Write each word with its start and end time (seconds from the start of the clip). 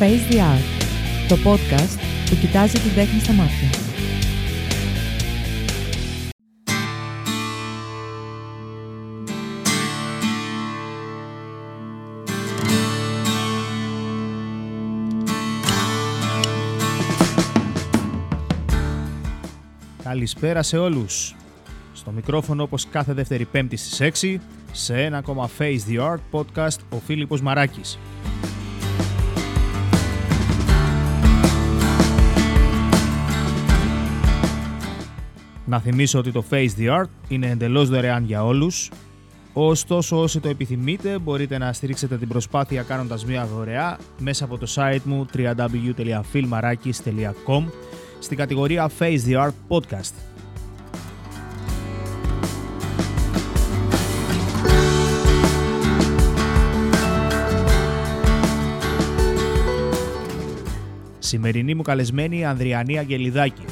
Face 0.00 0.32
the 0.32 0.38
Art, 0.38 0.82
το 1.28 1.36
podcast 1.44 1.98
που 2.30 2.36
κοιτάζει 2.40 2.78
την 2.78 2.94
τέχνη 2.94 3.20
στα 3.20 3.32
μάτια. 3.32 3.68
Καλησπέρα 20.02 20.62
σε 20.62 20.78
όλους. 20.78 21.34
Στο 21.92 22.10
μικρόφωνο 22.10 22.62
όπως 22.62 22.86
κάθε 22.90 23.12
δεύτερη 23.12 23.44
πέμπτη 23.44 23.76
στις 23.76 24.00
6, 24.00 24.40
σε 24.72 25.02
ένα 25.02 25.18
ακόμα 25.18 25.50
Face 25.58 25.78
the 25.90 26.00
Art 26.00 26.20
podcast, 26.40 26.78
ο 26.90 26.96
Φίλιππος 26.96 27.42
Μαράκης. 27.42 27.98
Να 35.70 35.80
θυμίσω 35.80 36.18
ότι 36.18 36.32
το 36.32 36.44
Face 36.50 36.68
the 36.78 37.00
Art 37.00 37.08
είναι 37.28 37.50
εντελώς 37.50 37.88
δωρεάν 37.88 38.24
για 38.24 38.44
όλους. 38.44 38.90
Ωστόσο, 39.52 40.20
όσοι 40.20 40.40
το 40.40 40.48
επιθυμείτε, 40.48 41.18
μπορείτε 41.18 41.58
να 41.58 41.72
στηρίξετε 41.72 42.16
την 42.16 42.28
προσπάθεια 42.28 42.82
κάνοντας 42.82 43.24
μία 43.24 43.46
δωρεά 43.46 43.98
μέσα 44.18 44.44
από 44.44 44.58
το 44.58 44.66
site 44.74 45.00
μου 45.04 45.26
www.filmarakis.com 45.36 47.64
στην 48.18 48.36
κατηγορία 48.36 48.90
Face 48.98 49.18
the 49.28 49.46
Art 49.46 49.52
Podcast. 49.68 50.12
Σημερινή 61.18 61.74
μου 61.74 61.82
καλεσμένη 61.82 62.44
Ανδριανή 62.44 62.98
Αγγελιδάκη. 62.98 63.64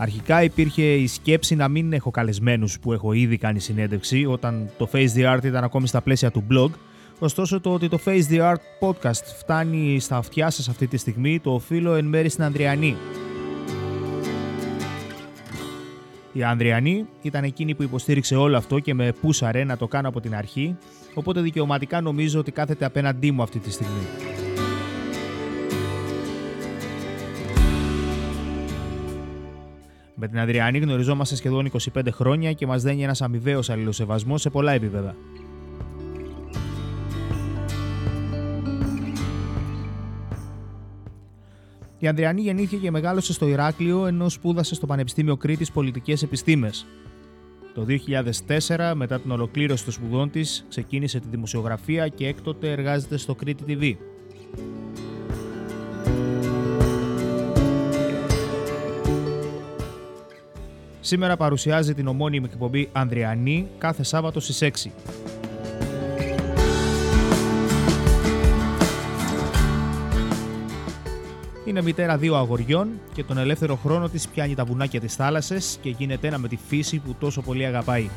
Αρχικά 0.00 0.42
υπήρχε 0.42 0.82
η 0.82 1.06
σκέψη 1.06 1.54
να 1.54 1.68
μην 1.68 1.92
έχω 1.92 2.10
καλεσμένους 2.10 2.78
που 2.78 2.92
έχω 2.92 3.12
ήδη 3.12 3.36
κάνει 3.36 3.60
συνέντευξη 3.60 4.26
όταν 4.26 4.70
το 4.78 4.88
Face 4.92 5.08
the 5.16 5.34
Art 5.34 5.44
ήταν 5.44 5.64
ακόμη 5.64 5.86
στα 5.86 6.00
πλαίσια 6.00 6.30
του 6.30 6.44
blog 6.50 6.70
Ωστόσο 7.18 7.60
το 7.60 7.72
ότι 7.72 7.88
το 7.88 7.98
Face 8.04 8.22
the 8.30 8.40
Art 8.40 8.88
podcast 8.88 9.24
φτάνει 9.38 10.00
στα 10.00 10.16
αυτιά 10.16 10.50
σας 10.50 10.68
αυτή 10.68 10.86
τη 10.86 10.96
στιγμή 10.96 11.40
το 11.40 11.54
οφείλω 11.54 11.94
εν 11.94 12.04
μέρει 12.04 12.28
στην 12.28 12.44
Ανδριανή. 12.44 12.96
Η 16.32 16.42
Ανδριανή 16.42 17.06
ήταν 17.22 17.44
εκείνη 17.44 17.74
που 17.74 17.82
υποστήριξε 17.82 18.36
όλο 18.36 18.56
αυτό 18.56 18.78
και 18.78 18.94
με 18.94 19.12
πούσαρε 19.20 19.64
να 19.64 19.76
το 19.76 19.86
κάνω 19.86 20.08
από 20.08 20.20
την 20.20 20.34
αρχή, 20.34 20.76
οπότε 21.14 21.40
δικαιωματικά 21.40 22.00
νομίζω 22.00 22.38
ότι 22.40 22.50
κάθεται 22.50 22.84
απέναντί 22.84 23.30
μου 23.30 23.42
αυτή 23.42 23.58
τη 23.58 23.70
στιγμή. 23.70 24.27
Με 30.20 30.28
την 30.28 30.38
Ανδριανή 30.38 30.78
γνωριζόμαστε 30.78 31.36
σχεδόν 31.36 31.70
25 31.94 32.08
χρόνια 32.10 32.52
και 32.52 32.66
μας 32.66 32.82
δένει 32.82 33.02
ένας 33.02 33.22
αμοιβαίος 33.22 33.70
αλληλοσεβασμός 33.70 34.40
σε 34.40 34.50
πολλά 34.50 34.72
επίπεδα. 34.72 35.16
Η 41.98 42.08
Ανδριανή 42.08 42.40
γεννήθηκε 42.40 42.76
και 42.76 42.90
μεγάλωσε 42.90 43.32
στο 43.32 43.48
Ηράκλειο 43.48 44.06
ενώ 44.06 44.28
σπούδασε 44.28 44.74
στο 44.74 44.86
Πανεπιστήμιο 44.86 45.36
Κρήτης 45.36 45.72
Πολιτικές 45.72 46.22
Επιστήμες. 46.22 46.86
Το 47.74 47.84
2004, 47.84 48.92
μετά 48.94 49.20
την 49.20 49.30
ολοκλήρωση 49.30 49.84
των 49.84 49.92
σπουδών 49.92 50.30
της, 50.30 50.66
ξεκίνησε 50.68 51.20
τη 51.20 51.28
δημοσιογραφία 51.28 52.08
και 52.08 52.26
έκτοτε 52.26 52.72
εργάζεται 52.72 53.16
στο 53.16 53.34
Κρήτη 53.34 53.64
TV. 53.68 53.96
Σήμερα 61.00 61.36
παρουσιάζει 61.36 61.94
την 61.94 62.06
ομώνυμη 62.06 62.48
εκπομπή 62.52 62.88
Ανδριανή 62.92 63.68
κάθε 63.78 64.02
Σάββατο 64.02 64.40
στις 64.40 64.86
6. 64.86 64.90
Είναι 71.64 71.82
μητέρα 71.82 72.16
δύο 72.16 72.36
αγοριών 72.36 72.88
και 73.14 73.24
τον 73.24 73.38
ελεύθερο 73.38 73.76
χρόνο 73.76 74.08
της 74.08 74.28
πιάνει 74.28 74.54
τα 74.54 74.64
βουνάκια 74.64 75.00
της 75.00 75.14
θάλασσας 75.14 75.78
και 75.82 75.90
γίνεται 75.98 76.26
ένα 76.26 76.38
με 76.38 76.48
τη 76.48 76.58
φύση 76.68 76.98
που 76.98 77.14
τόσο 77.18 77.42
πολύ 77.42 77.66
αγαπάει. 77.66 78.10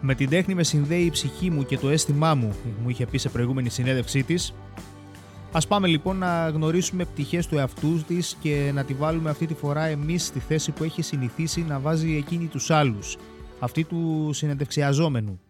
Με 0.00 0.14
την 0.14 0.28
τέχνη 0.28 0.54
με 0.54 0.62
συνδέει 0.62 1.02
η 1.02 1.10
ψυχή 1.10 1.50
μου 1.50 1.64
και 1.64 1.78
το 1.78 1.88
αίσθημά 1.88 2.34
μου, 2.34 2.54
μου 2.82 2.88
είχε 2.88 3.06
πει 3.06 3.18
σε 3.18 3.28
προηγούμενη 3.28 3.68
συνέντευξή 3.68 4.22
της. 4.22 4.54
Ας 5.56 5.66
πάμε 5.66 5.86
λοιπόν 5.88 6.16
να 6.16 6.48
γνωρίσουμε 6.48 7.04
πτυχές 7.04 7.46
του 7.46 7.58
εαυτούς 7.58 8.04
της 8.04 8.36
και 8.40 8.70
να 8.74 8.84
τη 8.84 8.94
βάλουμε 8.94 9.30
αυτή 9.30 9.46
τη 9.46 9.54
φορά 9.54 9.84
εμείς 9.84 10.26
στη 10.26 10.38
θέση 10.38 10.72
που 10.72 10.84
έχει 10.84 11.02
συνηθίσει 11.02 11.62
να 11.62 11.78
βάζει 11.80 12.16
εκείνη 12.16 12.46
τους 12.46 12.70
άλλους, 12.70 13.16
αυτή 13.60 13.84
του 13.84 14.30
συνεντευξιαζόμενου. 14.32 15.40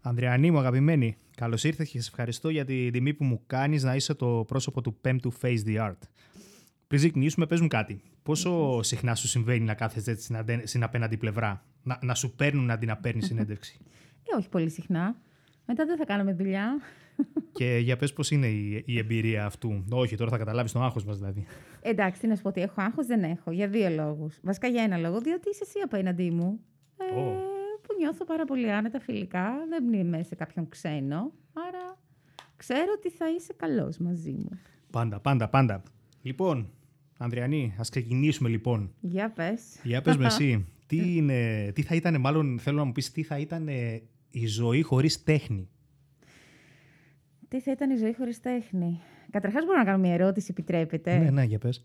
Ανδριανή 0.00 0.50
μου 0.50 0.58
αγαπημένη, 0.58 1.16
καλώς 1.36 1.64
ήρθες 1.64 1.88
και 1.88 2.00
σε 2.00 2.08
ευχαριστώ 2.08 2.48
για 2.48 2.64
τη 2.64 2.90
τιμή 2.90 3.14
που 3.14 3.24
μου 3.24 3.40
κάνεις 3.46 3.82
να 3.82 3.94
είσαι 3.94 4.14
το 4.14 4.44
πρόσωπο 4.46 4.80
του 4.80 4.94
πέμπτου 5.00 5.32
Face 5.40 5.64
the 5.66 5.76
Art. 5.88 6.00
Πριν 6.86 7.00
ξεκινήσουμε, 7.00 7.46
πες 7.46 7.60
μου 7.60 7.68
κάτι. 7.68 8.02
Πόσο 8.22 8.82
συχνά 8.82 9.14
σου 9.14 9.28
συμβαίνει 9.28 9.64
να 9.64 9.74
κάθεσαι 9.74 10.10
έτσι 10.10 10.22
στην, 10.22 10.36
αντε- 10.36 10.66
στην 10.66 10.82
απέναντι 10.82 11.16
πλευρά, 11.16 11.64
να, 11.82 11.98
να 12.02 12.14
σου 12.14 12.34
παίρνουν 12.34 12.70
αντί 12.70 12.86
να 12.86 12.96
παίρνεις 12.96 13.26
συνέντευξη; 13.26 13.78
Ε, 14.32 14.36
όχι 14.38 14.48
πολύ 14.48 14.70
συχνά. 14.70 15.16
Μετά 15.66 15.84
δεν 15.84 15.96
θα 15.96 16.04
κάνουμε 16.04 16.32
δουλειά. 16.32 16.80
και 17.58 17.78
για 17.82 17.96
πες 17.96 18.12
πώς 18.12 18.30
είναι 18.30 18.46
η, 18.46 18.82
η 18.86 18.98
εμπειρία 18.98 19.44
αυτού. 19.44 19.84
Όχι, 19.90 20.16
τώρα 20.16 20.30
θα 20.30 20.38
καταλάβεις 20.38 20.72
τον 20.72 20.82
άγχος 20.82 21.04
μας 21.04 21.18
δηλαδή. 21.18 21.46
Εντάξει, 21.80 22.20
τι 22.20 22.26
να 22.26 22.36
σου 22.36 22.42
πω 22.42 22.48
ότι 22.48 22.60
έχω 22.60 22.80
άγχος, 22.80 23.06
δεν 23.06 23.22
έχω. 23.22 23.50
Για 23.50 23.68
δύο 23.68 23.88
λόγους. 23.88 24.38
Βασικά 24.42 24.68
για 24.68 24.82
ένα 24.82 24.96
λόγο, 24.96 25.20
διότι 25.20 25.48
είσαι 25.48 25.62
εσύ 25.62 25.78
απέναντί 25.84 26.30
μου. 26.30 26.60
Ε, 26.96 27.20
Ω. 27.20 27.54
Που 27.82 27.94
νιώθω 27.98 28.24
πάρα 28.24 28.44
πολύ 28.44 28.72
άνετα 28.72 29.00
φιλικά. 29.00 29.52
Δεν 29.68 29.92
είμαι 29.92 30.22
σε 30.22 30.34
κάποιον 30.34 30.68
ξένο. 30.68 31.32
Άρα 31.68 31.98
ξέρω 32.56 32.92
ότι 32.96 33.10
θα 33.10 33.30
είσαι 33.30 33.52
καλός 33.56 33.98
μαζί 33.98 34.32
μου. 34.32 34.50
Πάντα, 34.90 35.20
πάντα, 35.20 35.48
πάντα. 35.48 35.82
Λοιπόν, 36.22 36.70
Ανδριανή, 37.18 37.74
ας 37.78 37.88
ξεκινήσουμε 37.88 38.48
λοιπόν. 38.48 38.92
Για 39.00 39.30
πες. 39.30 39.62
Για 39.82 40.02
πες 40.02 40.16
με 40.16 40.26
εσύ, 40.26 40.66
τι, 40.86 41.16
είναι, 41.16 41.70
τι 41.74 41.82
θα 41.82 41.94
ήταν, 41.94 42.20
μάλλον 42.20 42.58
θέλω 42.58 42.76
να 42.76 42.84
μου 42.84 42.92
πεις, 42.92 43.10
τι 43.10 43.22
θα 43.22 43.38
ήταν 43.38 43.68
ε, 43.68 44.02
η 44.30 44.46
ζωή 44.46 44.82
χωρίς 44.82 45.22
τέχνη; 45.22 45.68
Τι 47.48 47.60
θα 47.60 47.70
ήταν 47.70 47.90
η 47.90 47.96
ζωή 47.96 48.14
χωρίς 48.14 48.40
τέχνη; 48.40 49.00
Καταρχάς, 49.30 49.64
μπορώ 49.64 49.78
να 49.78 49.84
κάνω 49.84 49.98
μια 49.98 50.12
ερώτηση, 50.12 50.46
επιτρέπετε. 50.50 51.18
Ναι, 51.18 51.30
ναι, 51.30 51.42
για 51.42 51.58
πες. 51.58 51.84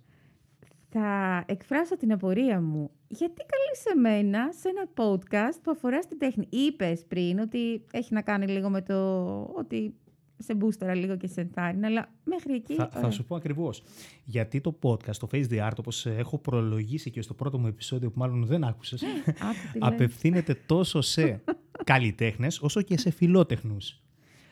Θα 0.90 1.44
εκφράσω 1.48 1.98
την 1.98 2.12
απορία 2.12 2.62
μου. 2.62 2.92
Γιατί 3.08 3.42
καλείς 3.46 3.86
εμένα 3.96 4.50
σε 4.60 4.70
ένα 4.70 4.88
podcast 4.96 5.60
που 5.64 5.72
αφορά 5.72 6.02
στην 6.02 6.18
τέχνη; 6.18 6.48
Είπες 6.50 7.06
πριν 7.08 7.40
ότι 7.40 7.86
έχει 7.92 8.14
να 8.14 8.22
κάνει 8.22 8.48
λίγο 8.48 8.70
με 8.70 8.82
το 8.82 8.96
ότι 9.42 9.94
σε 10.38 10.56
μπούστερα 10.56 10.96
λίγο 10.96 11.18
και 11.18 11.28
σε 11.28 11.42
ενθάρρυνα, 11.42 11.88
αλλά 11.88 12.10
μέχρι 12.24 12.54
εκεί... 12.54 12.76
Θα, 12.76 12.90
θα 12.92 12.98
ωραία. 12.98 13.12
σου 13.12 13.26
πω 13.26 13.36
ακριβώς. 13.36 13.84
Γιατί 14.26 14.62
το 14.62 14.80
podcast, 14.82 15.16
το 15.16 15.28
Face 15.32 15.48
the 15.50 15.68
Art, 15.68 15.76
όπως 15.78 16.06
ε, 16.06 16.16
έχω 16.18 16.38
προλογίσει 16.38 17.12
και 17.12 17.22
στο 17.22 17.34
πρώτο 17.34 17.60
μου 17.60 17.68
επεισόδιο 17.68 18.12
που 18.12 18.20
μάλλον 18.20 18.46
δεν 18.46 18.64
άκουσες, 18.64 19.04
Άκου 19.28 19.72
τι 19.74 19.80
λες. 19.80 19.88
απευθύνεται 19.88 20.58
τόσο 20.66 21.02
σε 21.02 21.42
καλλιτέχνες 21.84 22.62
όσο 22.62 22.82
και 22.82 22.98
σε 22.98 23.10
φιλότεχνους. 23.12 24.02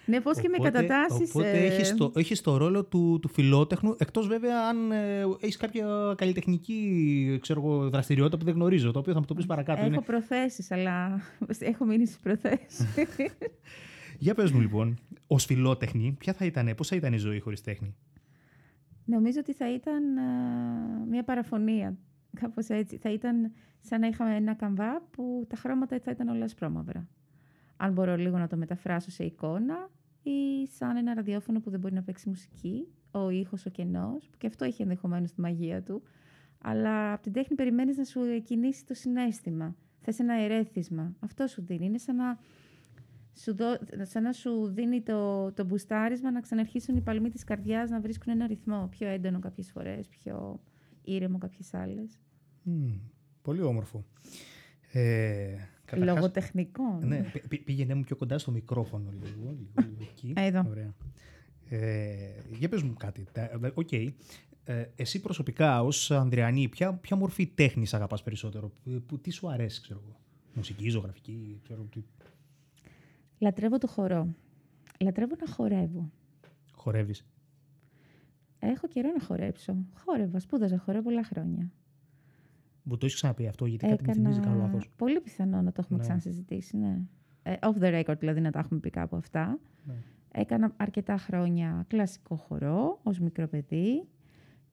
Ναι, 0.10 0.22
πώς 0.22 0.40
και 0.40 0.50
με 0.50 0.58
κατατάσεις... 0.58 1.30
Οπότε 1.30 1.52
ε, 1.52 1.66
έχεις, 1.66 1.96
το, 1.96 2.12
έχεις 2.16 2.42
το 2.42 2.58
ρόλο 2.58 2.84
του, 2.86 3.20
του 3.22 3.28
φιλότεχνου, 3.28 3.96
εκτός 3.98 4.28
βέβαια 4.28 4.68
αν 4.68 4.92
ε, 4.92 5.22
έχεις 5.40 5.58
κάποια 5.58 6.14
καλλιτεχνική 6.18 7.38
ξέρω, 7.42 7.62
εγώ, 7.62 7.90
δραστηριότητα 7.90 8.38
που 8.38 8.46
δεν 8.46 8.54
γνωρίζω, 8.54 8.92
το 8.92 9.00
οποίο 9.00 9.14
θα 9.14 9.20
μου 9.20 9.26
το 9.26 9.34
πεις 9.34 9.46
παρακάτω. 9.46 9.80
Έχω 9.80 9.88
Είναι... 9.88 10.02
προθέσεις, 10.02 10.72
αλλά 10.72 11.22
έχω 11.60 11.86
μείνει 11.86 12.06
στις 12.06 12.20
προθέσεις. 12.20 12.86
Για 14.18 14.34
πες 14.34 14.52
μου 14.52 14.60
λοιπόν, 14.60 14.98
ως 15.28 15.46
φιλότεχνη, 15.46 16.16
ποια 16.20 16.34
θα 16.34 16.46
ήταν, 16.46 16.74
πώς 16.78 16.88
θα 16.88 16.96
ήταν 16.96 17.14
η 17.14 17.18
ζωή 17.18 17.40
χωρίς 17.40 17.62
τέχνη; 17.62 17.96
Νομίζω 19.06 19.40
ότι 19.40 19.54
θα 19.54 19.74
ήταν 19.74 20.18
α, 20.18 20.24
μια 21.10 21.24
παραφωνία. 21.24 21.98
Κάπως 22.40 22.68
έτσι. 22.68 22.98
Θα 22.98 23.12
ήταν 23.12 23.52
σαν 23.80 24.00
να 24.00 24.08
είχαμε 24.08 24.36
ένα 24.36 24.54
καμβά 24.54 25.02
που 25.12 25.46
τα 25.50 25.56
χρώματα 25.56 26.00
θα 26.04 26.12
ήταν 26.12 26.28
όλα 26.28 26.44
ασπρόμαυρα. 26.44 27.08
Αν 27.78 27.94
μπορώ 27.94 28.16
λίγο 28.16 28.38
να 28.38 28.48
το 28.48 28.58
μεταφράσω 28.58 29.12
σε 29.12 29.24
εικόνα 29.24 29.90
ή 30.24 30.68
σαν 30.68 30.98
ένα 30.98 31.14
ραδιόφωνο 31.14 31.60
που 31.60 31.70
δεν 31.70 31.80
μπορεί 31.80 31.94
να 31.94 32.04
παίξει 32.04 32.30
μουσική, 32.30 32.88
ο 33.12 33.30
ήχος 33.30 33.66
ο 33.66 33.70
κενός, 33.70 34.28
που 34.30 34.38
και 34.38 34.48
αυτό 34.48 34.66
έχει 34.66 34.82
ενδεχομένως 34.82 35.32
τη 35.32 35.42
μαγεία 35.42 35.84
του. 35.84 36.02
Αλλά 36.62 37.14
από 37.14 37.24
την 37.24 37.34
τέχνη 37.34 37.56
περιμένεις 37.56 37.98
να 37.98 38.04
σου 38.04 38.22
κινήσει 38.44 38.86
το 38.86 38.94
συνέστημα. 38.94 39.76
Θες 40.02 40.20
ένα 40.20 40.34
ερέθισμα. 40.34 41.16
Αυτό 41.20 41.48
σου 41.48 41.62
δίνει. 41.62 41.86
Είναι 41.86 41.98
σαν 41.98 42.16
να 42.16 42.40
σου, 43.36 43.56
δω, 43.56 43.78
σαν 44.02 44.24
να 44.24 44.34
σου 44.34 44.68
δίνει 44.68 45.02
το, 45.02 45.52
το 45.52 45.66
μπουστάρισμα 45.66 46.32
να 46.32 46.42
ξαναρχίσουν 46.42 46.96
οι 46.96 47.02
παλμοί 47.02 47.30
της 47.30 47.44
καρδιάς 47.44 47.90
να 47.90 48.00
βρίσκουν 48.00 48.34
ένα 48.34 48.48
ρυθμό 48.48 48.88
πιο 48.92 49.08
έντονο 49.08 49.40
κάποιες 49.40 49.72
φορές, 49.72 50.08
πιο 50.08 50.60
ήρεμο 51.04 51.38
κάποιες 51.38 51.74
άλλες. 51.74 52.20
Μμμ, 52.64 53.00
πολύ 53.42 53.62
όμορφο. 53.62 54.06
Ε, 54.92 55.56
Καταρχάς- 55.90 56.16
Λογοτεχνικών. 56.16 57.08
Ναι, 57.08 57.22
πή- 57.34 57.48
πή- 57.48 57.64
πήγαινε 57.64 57.94
μου 57.94 58.02
πιο 58.04 58.16
κοντά 58.16 58.38
στο 58.38 58.52
μικρόφωνο 58.52 59.10
λίγο. 59.12 59.50
λίγο, 59.50 59.58
λίγο 59.76 60.08
εκεί. 60.12 60.34
Εδώ. 60.36 60.66
Ωραία. 60.70 60.94
Ε, 61.70 62.18
για 62.58 62.70
πες 62.70 62.82
μου 62.84 62.94
κάτι. 62.94 63.26
Τα- 63.32 63.52
δε- 63.56 63.72
Οκ. 63.74 63.92
Ε, 63.92 64.12
εσύ 64.96 65.22
προσωπικά 65.22 65.84
ως 65.84 66.12
Ανδριανή, 66.12 66.68
ποια, 66.68 66.94
ποια 66.94 67.16
μορφή 67.18 67.48
τέχνης 67.48 67.94
αγαπάς 67.94 68.24
περισσότερο, 68.24 68.70
που, 68.84 69.02
που- 69.08 69.20
τι 69.20 69.30
σου 69.32 69.50
αρέσει, 69.50 69.82
ξέρω 69.82 70.02
εγώ. 70.06 70.16
Μουσική, 70.54 70.90
ζωγραφική, 70.90 71.60
ξέρω 71.64 71.84
τι. 71.84 72.04
Λατρεύω 73.40 73.78
το 73.78 73.88
χορό. 73.88 74.28
Λατρεύω 75.00 75.36
να 75.40 75.54
χορεύω. 75.54 76.12
Χορεύεις. 76.72 77.26
Έχω 78.60 78.88
καιρό 78.88 79.10
να 79.20 79.24
χορέψω. 79.26 79.76
Χόρευα, 79.94 80.40
σπούδαζα 80.40 80.78
χορό 80.78 81.02
πολλά 81.02 81.24
χρόνια. 81.24 81.72
Μου 82.90 82.98
το 82.98 83.06
έχεις 83.06 83.16
ξαναπεί 83.16 83.48
αυτό, 83.48 83.66
γιατί 83.66 83.88
κάτι 83.88 84.08
μου 84.08 84.14
θυμίζει 84.14 84.40
κάνω 84.40 84.58
λάθος. 84.58 84.90
Πολύ 84.96 85.20
πιθανό 85.22 85.62
να 85.62 85.72
το 85.72 85.78
έχουμε 85.84 85.98
Ναι. 85.98 86.04
ξανασυζητήσει, 86.04 86.78
ναι. 86.78 87.00
Ε, 87.44 87.54
off 87.62 87.84
the 87.84 88.04
record, 88.04 88.18
δηλαδή 88.20 88.42
να 88.42 88.52
τα 88.52 88.60
έχουμε 88.60 88.80
πει 88.80 88.90
κάπου 88.90 89.16
αυτά. 89.16 89.60
Ναι. 89.86 89.94
Έκανα 90.32 90.74
αρκετά 90.78 91.18
χρόνια 91.18 91.86
κλασικό 91.88 92.36
χορό 92.36 93.00
ως 93.04 93.20
μικρό 93.20 93.48
παιδί 93.48 94.08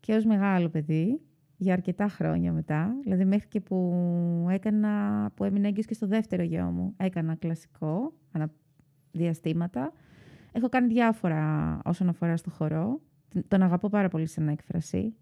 και 0.01 0.15
ως 0.15 0.25
μεγάλο 0.25 0.69
παιδί 0.69 1.21
για 1.57 1.73
αρκετά 1.73 2.09
χρόνια 2.09 2.53
μετά. 2.53 2.95
Δηλαδή 3.03 3.25
μέχρι 3.25 3.49
και 3.49 3.61
που, 3.61 4.47
έκανα, 4.51 5.31
που 5.35 5.45
έμεινε 5.45 5.69
έγκυος 5.69 5.87
και 5.87 5.95
στο 5.95 6.07
δεύτερο 6.07 6.43
γιο 6.43 6.65
μου. 6.65 6.95
Έκανα 6.97 7.35
κλασικό, 7.35 8.13
ανα 8.33 8.51
διαστήματα. 9.13 9.93
Έχω 10.53 10.69
κάνει 10.69 10.87
διάφορα 10.87 11.81
όσον 11.85 12.09
αφορά 12.09 12.37
στο 12.37 12.51
χορό. 12.51 13.01
Τον 13.49 13.63
αγαπώ 13.63 13.89
πάρα 13.89 14.09
πολύ 14.09 14.27
σαν 14.27 14.49
έκφραση. 14.49 15.15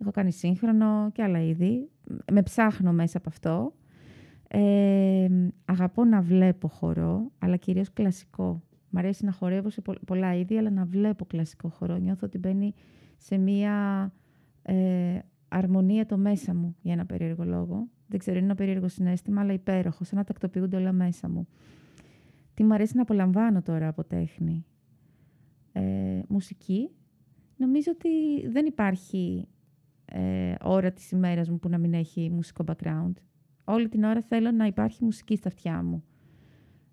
Έχω 0.00 0.10
κάνει 0.10 0.32
σύγχρονο 0.32 1.10
και 1.12 1.22
άλλα 1.22 1.42
είδη. 1.42 1.88
Με 2.32 2.42
ψάχνω 2.42 2.92
μέσα 2.92 3.18
από 3.18 3.28
αυτό. 3.28 3.74
Ε, 4.48 5.28
αγαπώ 5.64 6.04
να 6.04 6.20
βλέπω 6.20 6.68
χορό, 6.68 7.30
αλλά 7.38 7.56
κυρίως 7.56 7.92
κλασικό. 7.92 8.62
Μ' 8.90 8.98
αρέσει 8.98 9.24
να 9.24 9.32
χορεύω 9.32 9.70
σε 9.70 9.80
πο- 9.80 9.98
πολλά 10.06 10.34
είδη, 10.34 10.56
αλλά 10.58 10.70
να 10.70 10.84
βλέπω 10.84 11.24
κλασικό 11.24 11.68
χορό. 11.68 11.96
Νιώθω 11.96 12.26
ότι 12.26 12.38
μπαίνει 12.38 12.74
σε 13.16 13.38
μία 13.38 13.72
ε, 14.62 15.18
αρμονία 15.48 16.06
το 16.06 16.16
μέσα 16.18 16.54
μου, 16.54 16.76
για 16.82 16.92
ένα 16.92 17.06
περίεργο 17.06 17.44
λόγο. 17.44 17.88
Δεν 18.06 18.18
ξέρω, 18.18 18.36
είναι 18.36 18.46
ένα 18.46 18.54
περίεργο 18.54 18.88
συνέστημα, 18.88 19.40
αλλά 19.40 19.52
υπέροχο, 19.52 20.04
σαν 20.04 20.18
να 20.18 20.24
τακτοποιούνται 20.24 20.76
όλα 20.76 20.92
μέσα 20.92 21.28
μου. 21.28 21.48
Τι 22.54 22.64
μου 22.64 22.74
αρέσει 22.74 22.96
να 22.96 23.02
απολαμβάνω 23.02 23.62
τώρα 23.62 23.88
από 23.88 24.04
τέχνη. 24.04 24.64
Ε, 25.72 26.20
μουσική. 26.28 26.90
Νομίζω 27.56 27.92
ότι 27.94 28.08
δεν 28.48 28.66
υπάρχει 28.66 29.48
ε, 30.12 30.54
ώρα 30.62 30.92
της 30.92 31.10
ημέρας 31.10 31.48
μου 31.48 31.58
που 31.58 31.68
να 31.68 31.78
μην 31.78 31.94
έχει 31.94 32.30
μουσικό 32.30 32.64
background. 32.66 33.12
Όλη 33.64 33.88
την 33.88 34.04
ώρα 34.04 34.20
θέλω 34.20 34.50
να 34.50 34.66
υπάρχει 34.66 35.04
μουσική 35.04 35.36
στα 35.36 35.48
αυτιά 35.48 35.82
μου. 35.82 36.04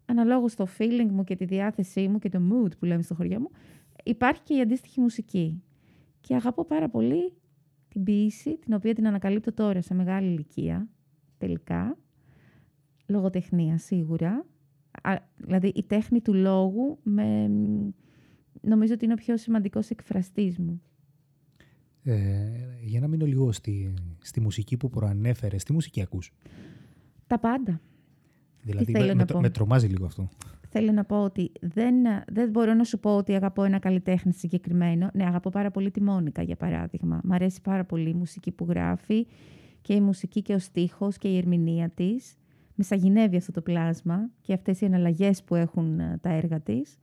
Αναλόγως 0.06 0.56
το 0.56 0.68
feeling 0.78 1.10
μου 1.12 1.24
και 1.24 1.36
τη 1.36 1.46
διάθεσή 1.46 2.08
μου 2.08 2.20
και 2.20 2.30
το 2.30 2.40
mood 2.52 2.78
που 2.80 2.86
λέμε 2.86 3.02
στο 3.02 3.16
χωριό 3.16 3.40
μου, 3.40 3.50
υπάρχει 4.04 4.42
και 4.44 4.54
η 4.54 4.62
αντίστοιχη 4.62 5.00
μουσική. 5.00 5.64
Και 6.22 6.36
αγαπώ 6.36 6.66
πάρα 6.66 6.90
πολύ 6.90 7.34
την 7.88 8.04
ποίηση, 8.04 8.58
την 8.58 8.74
οποία 8.74 8.94
την 8.94 9.08
ανακαλύπτω 9.08 9.54
τώρα 9.54 9.82
σε 9.82 9.94
μεγάλη 9.94 10.28
ηλικία, 10.28 10.90
τελικά. 11.38 11.98
Λογοτεχνία 13.08 13.78
σίγουρα. 13.78 14.46
Α, 15.02 15.16
δηλαδή 15.36 15.68
η 15.68 15.84
τέχνη 15.84 16.22
του 16.22 16.34
λόγου 16.34 17.00
με, 17.04 17.52
νομίζω 18.62 18.94
ότι 18.94 19.04
είναι 19.04 19.14
ο 19.14 19.18
πιο 19.18 19.38
σημαντικός 19.38 19.90
εκφραστής 19.90 20.60
μου. 20.60 20.82
Ε, 22.08 22.50
για 22.82 23.00
να 23.00 23.08
μείνω 23.08 23.26
λίγο 23.26 23.52
στη, 23.52 23.94
στη 24.22 24.42
μουσική 24.42 24.78
που 24.78 24.90
προανέφερες, 24.90 25.64
τι 25.64 25.74
μουσική 25.74 26.02
ακούς; 26.02 26.34
Τα 27.28 27.40
πάντα. 27.40 27.82
Δηλαδή, 28.62 28.92
θέλω 28.92 29.06
με, 29.06 29.14
να 29.14 29.16
με, 29.16 29.26
τρο- 29.26 29.38
πω; 29.38 29.42
με 29.42 29.50
τρομάζει 29.50 29.88
λίγο 29.88 30.06
αυτό. 30.06 30.30
Θέλω 30.70 30.92
να 30.92 31.04
πω 31.04 31.24
ότι 31.24 31.52
δεν, 31.62 31.96
δεν 32.28 32.50
μπορώ 32.50 32.74
να 32.74 32.84
σου 32.84 33.00
πω 33.00 33.16
ότι 33.16 33.34
αγαπώ 33.34 33.64
ένα 33.64 33.80
καλλιτέχνη 33.80 34.34
συγκεκριμένο. 34.34 35.10
Ναι, 35.14 35.26
αγαπώ 35.26 35.50
πάρα 35.50 35.72
πολύ 35.72 35.92
τη 35.92 36.02
Μόνικα, 36.02 36.42
για 36.42 36.56
παράδειγμα. 36.56 37.22
Μ' 37.24 37.34
αρέσει 37.34 37.62
πάρα 37.62 37.86
πολύ 37.86 38.10
η 38.10 38.14
μουσική 38.14 38.52
που 38.52 38.66
γράφει 38.70 39.28
και 39.82 39.94
η 39.94 40.02
μουσική 40.02 40.42
και 40.42 40.54
ο 40.54 40.60
στίχος 40.60 41.18
και 41.18 41.28
η 41.28 41.38
ερμηνεία 41.38 41.90
της. 41.90 42.36
Με 42.76 42.84
σαγηνεύει 42.84 43.38
αυτό 43.38 43.52
το 43.52 43.62
πλάσμα 43.62 44.30
και 44.42 44.54
αυτές 44.54 44.82
οι 44.82 44.86
εναλλαγές 44.86 45.44
που 45.44 45.56
έχουν 45.56 46.00
ε, 46.00 46.18
τα 46.22 46.30
έργα 46.30 46.60
της. 46.60 46.98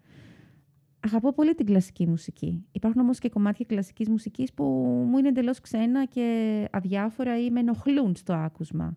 Αγαπώ 1.07 1.33
πολύ 1.33 1.55
την 1.55 1.67
κλασική 1.67 2.07
μουσική. 2.07 2.65
Υπάρχουν 2.73 3.01
όμως 3.01 3.19
και 3.19 3.29
κομμάτια 3.29 3.65
κλασικής 3.69 4.09
μουσικής 4.09 4.53
που 4.53 4.65
μου 5.09 5.19
είναι 5.19 5.29
εντελώς 5.29 5.61
ξένα 5.61 6.07
και 6.07 6.69
αδιάφορα 6.71 7.45
ή 7.45 7.51
με 7.51 7.61
ενοχλούν 7.61 8.17
στο 8.17 8.33
άκουσμα. 8.33 8.97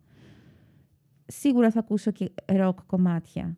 Σίγουρα 1.26 1.72
θα 1.72 1.80
ακούσω 1.80 2.12
και 2.12 2.32
ροκ 2.46 2.80
κομμάτια. 2.86 3.58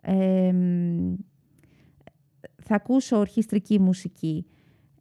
Ε, 0.00 0.52
μ, 0.52 1.14
θα 2.62 2.74
ακούσω 2.74 3.18
ορχιστρική 3.18 3.80
μουσική. 3.80 4.46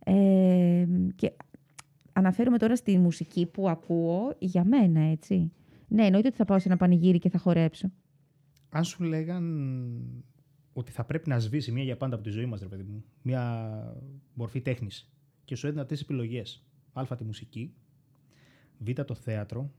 Ε, 0.06 0.86
και 1.16 1.36
αναφέρομαι 2.14 2.58
τώρα 2.58 2.76
στη 2.76 2.98
μουσική 2.98 3.46
που 3.46 3.70
ακούω 3.70 4.36
για 4.40 4.64
μένα, 4.64 5.02
έτσι. 5.02 5.52
Ναι, 5.88 6.06
εννοείται 6.06 6.28
ότι 6.28 6.38
θα 6.38 6.46
πάω 6.46 6.60
σε 6.60 6.68
ένα 6.68 6.78
πανηγύρι 6.78 7.18
και 7.18 7.30
θα 7.30 7.38
χορέψω. 7.38 7.92
Αν 8.70 8.84
σου 8.84 9.04
λέγαν 9.04 9.44
ότι 10.74 10.92
θα 10.92 11.04
πρέπει 11.04 11.30
να 11.30 11.40
σβήσει 11.40 11.72
μία 11.72 11.84
για 11.84 11.98
πάντα 11.98 12.16
από 12.16 12.24
τη 12.24 12.30
ζωή 12.30 12.46
μας, 12.46 12.62
ρε 12.62 12.68
παιδί 12.68 12.84
μου, 12.84 13.04
μία 13.22 13.72
μορφή 14.34 14.62
τέχνης 14.62 15.12
και 15.46 15.56
σου 15.56 15.68
έδιναν 15.68 15.88
τρεις 15.88 16.02
επιλογές. 16.02 16.64
Α, 16.94 17.16
τη 17.18 17.24
μουσική, 17.24 17.74
Β, 18.78 18.90
το 18.92 19.14
θέατρο, 19.14 19.72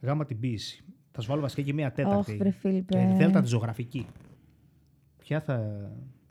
Γ, 0.00 0.24
την 0.26 0.40
ποίηση. 0.40 0.84
Θα 1.10 1.20
σου 1.20 1.28
βάλω 1.28 1.40
βασικά 1.40 1.62
και 1.62 1.72
μία 1.72 1.92
τέταρτη. 1.92 2.30
Ωχ, 2.32 2.38
βρε 2.38 2.50
Φίλιππε. 2.50 2.94
και 2.98 3.14
δέλτα 3.16 3.40
τη 3.40 3.48
ζωγραφική. 3.48 4.06
Ποια 5.18 5.40
θα, 5.40 5.90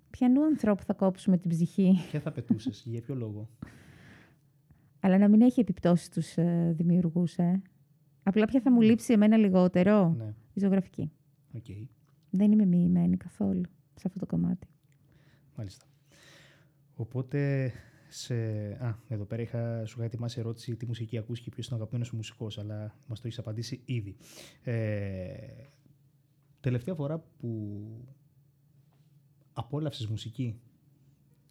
Ποιανού 0.09 0.43
ανθρώπου 0.43 0.83
θα 0.83 0.93
κόψουμε 0.93 1.37
την 1.37 1.49
ψυχή; 1.49 1.99
ποια 2.09 2.19
θα 2.19 2.31
πετούσες, 2.31 2.83
για 2.85 3.01
ποιο 3.01 3.15
λόγο; 3.15 3.49
Αλλά 4.99 5.17
να 5.17 5.27
μην 5.27 5.41
έχει 5.41 5.59
επιπτώσεις 5.59 6.05
στους 6.05 6.37
ε, 6.37 6.73
δημιουργούς, 6.77 7.35
ε. 7.37 7.61
Απλά 8.23 8.45
ποια 8.45 8.61
θα 8.61 8.71
μου 8.71 8.81
λείψει 8.81 9.13
εμένα 9.13 9.37
λιγότερο; 9.37 10.13
Ναι, 10.17 10.33
η 10.53 10.59
ζωγραφική. 10.59 11.11
οκ, 11.53 11.65
Δεν 12.35 12.51
είμαι 12.51 12.65
μυημένη 12.65 13.17
καθόλου 13.17 13.63
σε 13.95 14.03
αυτό 14.07 14.19
το 14.19 14.25
κομμάτι. 14.25 14.67
μάλιστα. 15.55 15.85
Οπότε, 16.95 17.71
σε... 18.09 18.35
Α, 18.83 18.95
εδώ 19.07 19.23
πέρα 19.23 19.41
είχα, 19.41 19.85
σου 19.85 19.95
είχα 19.97 20.05
ετοιμάσει 20.05 20.39
ερώτηση 20.39 20.75
τι 20.75 20.85
μουσική 20.85 21.17
ακούς 21.17 21.39
και 21.39 21.49
ποιος 21.49 21.65
είναι 21.65 21.75
ο 21.75 21.77
αγαπημένος 21.77 22.07
σου 22.07 22.15
μουσικός, 22.15 22.57
αλλά 22.57 22.95
μας 23.07 23.21
το 23.21 23.27
έχεις 23.27 23.39
απαντήσει 23.39 23.81
ήδη. 23.85 24.15
Ε, 24.63 25.35
τελευταία 26.59 26.95
φορά 26.95 27.19
που 27.39 27.81
απόλαυσες 29.53 30.07
μουσική 30.07 30.59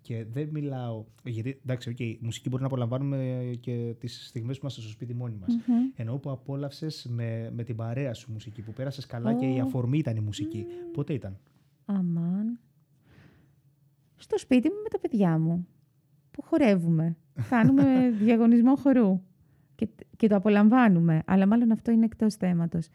και 0.02 0.24
δεν 0.32 0.48
μιλάω, 0.52 1.04
γιατί 1.24 1.60
εντάξει, 1.64 1.94
okay, 1.98 2.16
μουσική 2.20 2.48
μπορεί 2.48 2.60
να 2.60 2.68
απολαμβάνουμε 2.68 3.50
και 3.60 3.94
τις 3.98 4.26
στιγμές 4.26 4.54
που 4.54 4.60
είμαστε 4.62 4.80
στο 4.80 4.90
σπίτι 4.90 5.14
μόνοι 5.14 5.36
μας. 5.40 5.54
Μμμ. 5.54 5.76
Εννοώ 5.94 6.18
που 6.18 6.30
απόλαυσες 6.30 7.06
με, 7.10 7.50
με 7.54 7.62
την 7.62 7.76
παρέα 7.76 8.14
σου 8.14 8.32
μουσική, 8.32 8.62
που 8.62 8.72
πέρασες 8.72 9.06
καλά 9.06 9.34
και 9.34 9.46
η 9.46 9.58
Ω. 9.58 9.62
αφορμή 9.62 9.98
ήταν 9.98 10.16
η 10.16 10.20
μουσική. 10.20 10.66
Πότε 10.92 11.12
ήταν; 11.12 11.38
Αμάν. 11.84 12.58
Στο 14.16 14.38
σπίτι 14.38 14.68
μου 14.68 14.82
με 14.82 14.88
τα 14.88 14.98
παιδιά 14.98 15.38
μου. 15.38 15.66
Που 16.30 16.42
χορεύουμε. 16.42 17.16
Κάνουμε 17.48 17.84
διαγωνισμό 18.22 18.76
χορού. 18.76 19.20
Και, 19.74 19.88
και 20.16 20.28
το 20.28 20.36
απολαμβάνουμε. 20.36 21.22
Αλλά 21.26 21.46
μάλλον 21.46 21.72
αυτό 21.72 21.90
είναι 21.90 22.04
εκτός 22.04 22.34
θέματος. 22.34 22.88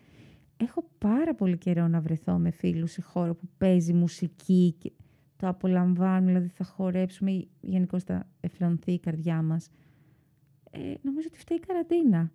Έχω 0.57 0.89
πάρα 0.97 1.35
πολύ 1.35 1.57
καιρό 1.57 1.87
να 1.87 2.01
βρεθώ 2.01 2.37
με 2.37 2.51
φίλους 2.51 2.91
σε 2.91 3.01
χώρο 3.01 3.35
που 3.35 3.47
παίζει 3.57 3.93
μουσική 3.93 4.75
και 4.77 4.91
το 5.37 5.47
απολαμβάνουμε, 5.47 6.31
δηλαδή 6.31 6.47
θα 6.47 6.63
χορέψουμε 6.63 7.31
ή 7.31 7.47
γενικώς 7.61 8.03
θα 8.03 8.27
εφρανθεί 8.39 8.91
η 8.91 8.99
καρδιά 8.99 9.41
μας. 9.41 9.69
Ε, 10.71 10.79
νομίζω 11.01 11.27
ότι 11.31 11.39
φταίει 11.39 11.57
η 11.57 11.65
καραντίνα. 11.67 12.31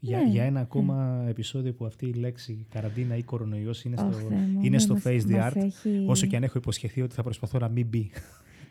Για, 0.00 0.18
Ναι, 0.18 0.28
για 0.28 0.44
ένα 0.44 0.60
ακόμα 0.60 1.24
επεισόδιο 1.28 1.74
που 1.74 1.84
αυτή 1.84 2.06
η 2.06 2.12
λέξη 2.12 2.66
καραντίνα 2.70 3.16
ή 3.16 3.22
κορονοϊός 3.22 3.84
είναι 3.84 3.96
στο, 3.96 4.06
Αχ, 4.06 4.14
Θεέ 4.16 4.36
μου, 4.38 4.58
είναι 4.60 4.68
ναι, 4.68 4.78
στο 4.78 4.92
μας- 4.94 5.02
Face 5.06 5.20
the 5.26 5.30
μας 5.30 5.52
Art. 5.52 5.56
έχει- 5.56 6.04
Όσο 6.08 6.26
και 6.26 6.36
αν 6.36 6.42
έχω 6.42 6.58
υποσχεθεί 6.58 7.02
ότι 7.02 7.14
θα 7.14 7.22
προσπαθώ 7.22 7.58
να 7.58 7.68
μην 7.68 7.86
μπει. 7.86 8.10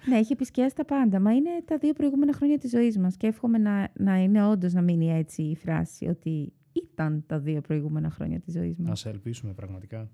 Ναι, 0.10 0.18
έχει 0.18 0.34
επισκιάσει 0.34 0.76
τα 0.76 0.86
πάντα. 0.86 1.20
Μα 1.20 1.34
είναι 1.34 1.50
τα 1.66 1.78
δύο 1.78 1.94
προηγούμενα 1.94 2.34
χρόνια 2.34 2.58
της 2.58 2.70
ζωής 2.70 2.98
μας. 2.98 3.18
Και 3.18 3.28
εύχομαι 3.28 3.58
να, 3.58 3.92
να 3.94 4.18
είναι 4.24 4.46
όντως 4.46 4.74
να 4.74 4.82
μείνει 4.82 5.10
έτσι 5.12 5.42
η 5.44 5.56
φράση 5.56 6.06
ότι 6.06 6.54
ήταν 6.72 7.24
τα 7.28 7.40
δύο 7.40 7.62
προηγούμενα 7.62 8.10
χρόνια 8.10 8.40
της 8.40 8.54
ζωής 8.54 8.78
Να 8.78 8.90
μας. 8.90 9.00
σε 9.00 9.10
ελπίσουμε 9.10 9.54
πραγματικά. 9.54 10.10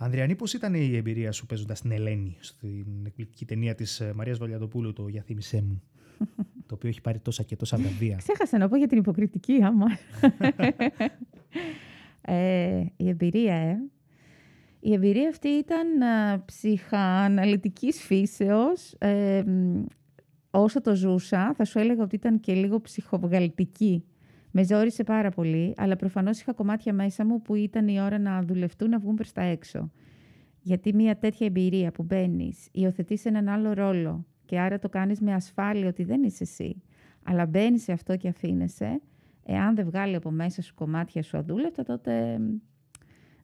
Ανδριανή, 0.00 0.36
πώς 0.36 0.52
ήταν 0.52 0.74
η 0.74 0.96
εμπειρία 0.96 1.32
σου 1.32 1.46
παίζοντας 1.46 1.80
την 1.80 1.90
Ελένη 1.90 2.36
στην 2.40 2.86
εκπληκτική 3.06 3.44
ταινία 3.44 3.74
της 3.74 4.00
ε, 4.00 4.12
Μαρίας 4.14 4.38
Βαλιαδοπούλου, 4.38 4.92
το 4.92 5.08
«Για 5.08 5.22
θύμισέ 5.22 5.62
μου», 5.62 5.82
το 6.66 6.74
οποίο 6.74 6.88
έχει 6.88 7.00
πάρει 7.00 7.18
τόσα 7.18 7.42
και 7.42 7.56
τόσα 7.56 7.76
βραβεία; 7.76 8.16
Ξέχασα 8.24 8.58
να 8.58 8.68
πω 8.68 8.76
για 8.76 8.86
την 8.86 8.98
υποκριτική, 8.98 9.62
άμα. 9.62 9.86
ε, 12.20 12.84
η 12.96 13.08
εμπειρία, 13.08 13.54
ε. 13.54 13.76
Η 14.80 14.92
εμπειρία 14.92 15.28
αυτή 15.28 15.48
ήταν 15.48 16.02
α, 16.02 16.44
ψυχαναλυτικής 16.44 18.02
φύσεως. 18.02 18.94
Ε, 18.98 19.42
μ, 19.46 19.84
όσο 20.50 20.80
το 20.80 20.94
ζούσα, 20.94 21.54
θα 21.56 21.64
σου 21.64 21.78
έλεγα 21.78 22.02
ότι 22.02 22.14
ήταν 22.14 22.40
και 22.40 22.54
λίγο 22.54 22.80
ψυχοβγαλτική. 22.80 24.04
Με 24.50 24.64
ζόρισε 24.64 25.04
πάρα 25.04 25.30
πολύ, 25.30 25.74
αλλά 25.76 25.96
προφανώς 25.96 26.40
είχα 26.40 26.52
κομμάτια 26.52 26.92
μέσα 26.92 27.24
μου 27.24 27.42
που 27.42 27.54
ήταν 27.54 27.88
η 27.88 28.00
ώρα 28.00 28.18
να 28.18 28.42
δουλευτούν, 28.42 28.88
να 28.88 28.98
βγουν 28.98 29.14
προς 29.14 29.32
τα 29.32 29.42
έξω. 29.42 29.90
Γιατί 30.60 30.94
μια 30.94 31.16
τέτοια 31.16 31.46
εμπειρία 31.46 31.92
που 31.92 32.02
μπαίνεις, 32.02 32.68
υιοθετείς 32.72 33.24
έναν 33.24 33.48
άλλο 33.48 33.72
ρόλο 33.72 34.26
και 34.44 34.58
άρα 34.58 34.78
το 34.78 34.88
κάνεις 34.88 35.20
με 35.20 35.32
ασφάλεια 35.32 35.88
ότι 35.88 36.04
δεν 36.04 36.22
είσαι 36.22 36.42
εσύ, 36.42 36.82
αλλά 37.22 37.46
μπαίνεις 37.46 37.82
σε 37.82 37.92
αυτό 37.92 38.16
και 38.16 38.28
αφήνεσαι, 38.28 39.00
εάν 39.44 39.74
δεν 39.74 39.84
βγάλει 39.84 40.14
από 40.14 40.30
μέσα 40.30 40.62
σου 40.62 40.74
κομμάτια 40.74 41.22
σου 41.22 41.36
αδούλευτα, 41.36 41.82
τότε 41.82 42.40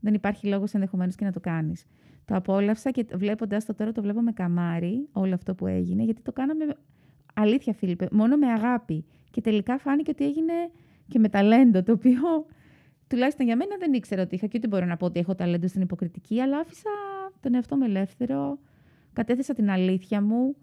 δεν 0.00 0.14
υπάρχει 0.14 0.46
λόγος 0.46 0.74
ενδεχομένως 0.74 1.14
και 1.14 1.24
να 1.24 1.32
το 1.32 1.40
κάνεις. 1.40 1.86
Το 2.24 2.34
απόλαυσα 2.34 2.90
και 2.90 3.06
βλέποντας 3.14 3.64
το 3.64 3.74
τώρα 3.74 3.92
το 3.92 4.02
βλέπω 4.02 4.20
με 4.20 4.32
καμάρι 4.32 5.08
όλο 5.12 5.34
αυτό 5.34 5.54
που 5.54 5.66
έγινε, 5.66 6.02
γιατί 6.02 6.22
το 6.22 6.32
κάναμε 6.32 6.64
αλήθεια 7.34 7.72
Φίλιππε, 7.72 8.08
μόνο 8.12 8.36
με 8.36 8.46
αγάπη. 8.46 9.04
Και 9.30 9.40
τελικά 9.40 9.78
φάνηκε 9.78 10.10
ότι 10.10 10.24
έγινε 10.24 10.52
και 11.08 11.18
με 11.18 11.28
ταλέντο, 11.28 11.82
το 11.82 11.92
οποίο 11.92 12.46
τουλάχιστον 13.06 13.46
για 13.46 13.56
μένα 13.56 13.76
δεν 13.78 13.92
ήξερα 13.92 14.22
ότι 14.22 14.34
είχα 14.34 14.46
και 14.46 14.56
ούτε 14.58 14.68
μπορώ 14.68 14.84
να 14.86 14.96
πω 14.96 15.06
ότι 15.06 15.18
έχω 15.20 15.34
ταλέντο 15.34 15.66
στην 15.68 15.80
υποκριτική, 15.82 16.40
αλλά 16.40 16.58
άφησα 16.58 16.90
τον 17.40 17.54
εαυτό 17.54 17.76
μου 17.76 17.84
ελεύθερο, 17.84 18.58
κατέθεσα 19.12 19.54
την 19.54 19.70
αλήθεια 19.70 20.22
μου. 20.22 20.56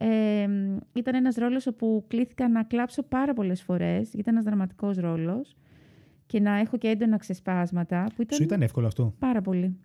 Ε, 0.00 0.48
ήταν 0.92 1.14
ένας 1.14 1.34
ρόλος 1.36 1.66
όπου 1.66 2.04
κλήθηκα 2.08 2.48
να 2.48 2.62
κλάψω 2.62 3.02
πάρα 3.02 3.32
πολλές 3.32 3.62
φορές, 3.62 4.00
γιατί 4.02 4.18
ήταν 4.18 4.34
ένας 4.34 4.44
δραματικός 4.44 4.96
ρόλος 4.96 5.56
και 6.26 6.40
να 6.40 6.58
έχω 6.58 6.76
και 6.76 6.88
έντονα 6.88 7.16
ξεσπάσματα. 7.16 8.04
Που 8.16 8.22
ήταν 8.22 8.36
Σου 8.36 8.42
ήταν 8.42 8.62
εύκολο 8.62 8.86
αυτό; 8.86 9.14
Πάρα 9.18 9.40
πολύ. 9.40 9.76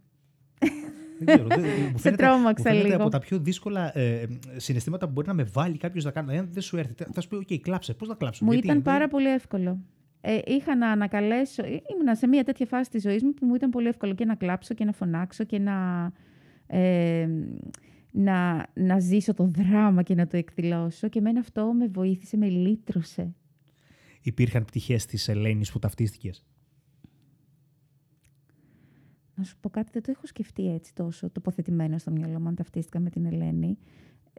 Δεν 1.20 1.28
ξέρω. 1.36 1.48
δεν- 1.48 1.60
μου 1.92 1.98
Σε 1.98 1.98
φαίνεται- 1.98 2.26
τρόμαξα 2.26 2.64
μου 2.70 2.76
φαίνεται 2.76 2.88
λίγο. 2.88 3.02
από 3.02 3.10
τα 3.12 3.20
πιο 3.20 3.40
δύσκολα 3.40 3.98
ε, 3.98 4.26
συναισθήματα 4.56 5.06
που 5.06 5.12
μπορεί 5.12 5.28
να 5.28 5.34
με 5.34 5.44
βάλει 5.44 5.78
κάποιος 5.78 6.04
να 6.04 6.12
κάνει. 6.12 6.38
Αν 6.38 6.48
δεν 6.52 6.62
σου 6.62 6.78
έρθει, 6.78 6.94
θα 7.14 7.22
σου 7.22 7.28
πει: 7.28 7.36
OK, 7.50 7.58
κλάψε. 7.60 7.94
Πώς 7.94 8.08
να 8.08 8.16
κλάψω; 8.16 8.46
Μου 8.46 8.52
γιατί 8.52 8.66
ήταν 8.68 8.82
δεν- 8.84 8.94
πάρα 8.94 9.08
πολύ 9.08 9.28
εύκολο. 9.28 9.80
Ε, 10.26 10.40
είχα 10.46 10.76
να 10.76 10.92
ανακαλέσω, 10.92 11.64
ε, 11.64 11.82
ήμουνα 11.94 12.16
σε 12.16 12.28
μια 12.28 12.44
τέτοια 12.44 12.66
φάση 12.66 12.90
της 12.90 13.02
ζωής 13.02 13.24
μου 13.24 13.34
που 13.34 13.46
μου 13.46 13.56
ήταν 13.56 13.70
πολύ 13.70 13.88
εύκολο 13.88 14.14
και 14.14 14.26
να 14.26 14.36
κλάψω 14.36 14.74
και 14.74 14.86
να 14.86 14.92
φωνάξω 14.92 15.44
και 15.44 15.60
να, 15.60 16.12
ε, 16.68 17.28
να, 18.12 18.68
να 18.74 19.00
ζήσω 19.00 19.34
το 19.34 19.52
δράμα 19.56 20.04
και 20.04 20.16
να 20.16 20.28
το 20.28 20.38
εκδηλώσω 20.38 21.10
και 21.10 21.20
εμένα 21.20 21.40
αυτό 21.40 21.74
με 21.74 21.88
βοήθησε, 21.88 22.38
με 22.38 22.50
λύτρωσε. 22.50 23.34
Υπήρχαν 24.22 24.66
πτυχές 24.66 25.06
της 25.06 25.28
Ελένης 25.28 25.72
που 25.72 25.80
ταυτίστηκες; 25.80 26.46
Να 29.36 29.44
σου 29.44 29.58
πω 29.60 29.70
κάτι, 29.70 29.90
δεν 29.94 30.02
το 30.02 30.12
έχω 30.12 30.26
σκεφτεί 30.26 30.74
έτσι 30.74 30.94
τόσο 30.94 31.30
τοποθετημένο 31.30 31.98
στο 31.98 32.12
μυαλό 32.12 32.40
μου 32.40 32.48
αν 32.48 32.56
ταυτίστηκα 32.56 33.00
με 33.00 33.10
την 33.10 33.26
Ελένη. 33.26 33.78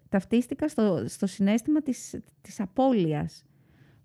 Ταυτίστηκα 0.09 0.69
στο, 0.69 1.05
στο 1.07 1.27
συνέστημα 1.27 1.83
της, 1.83 2.21
της 2.41 2.61
απώλειας. 2.61 3.45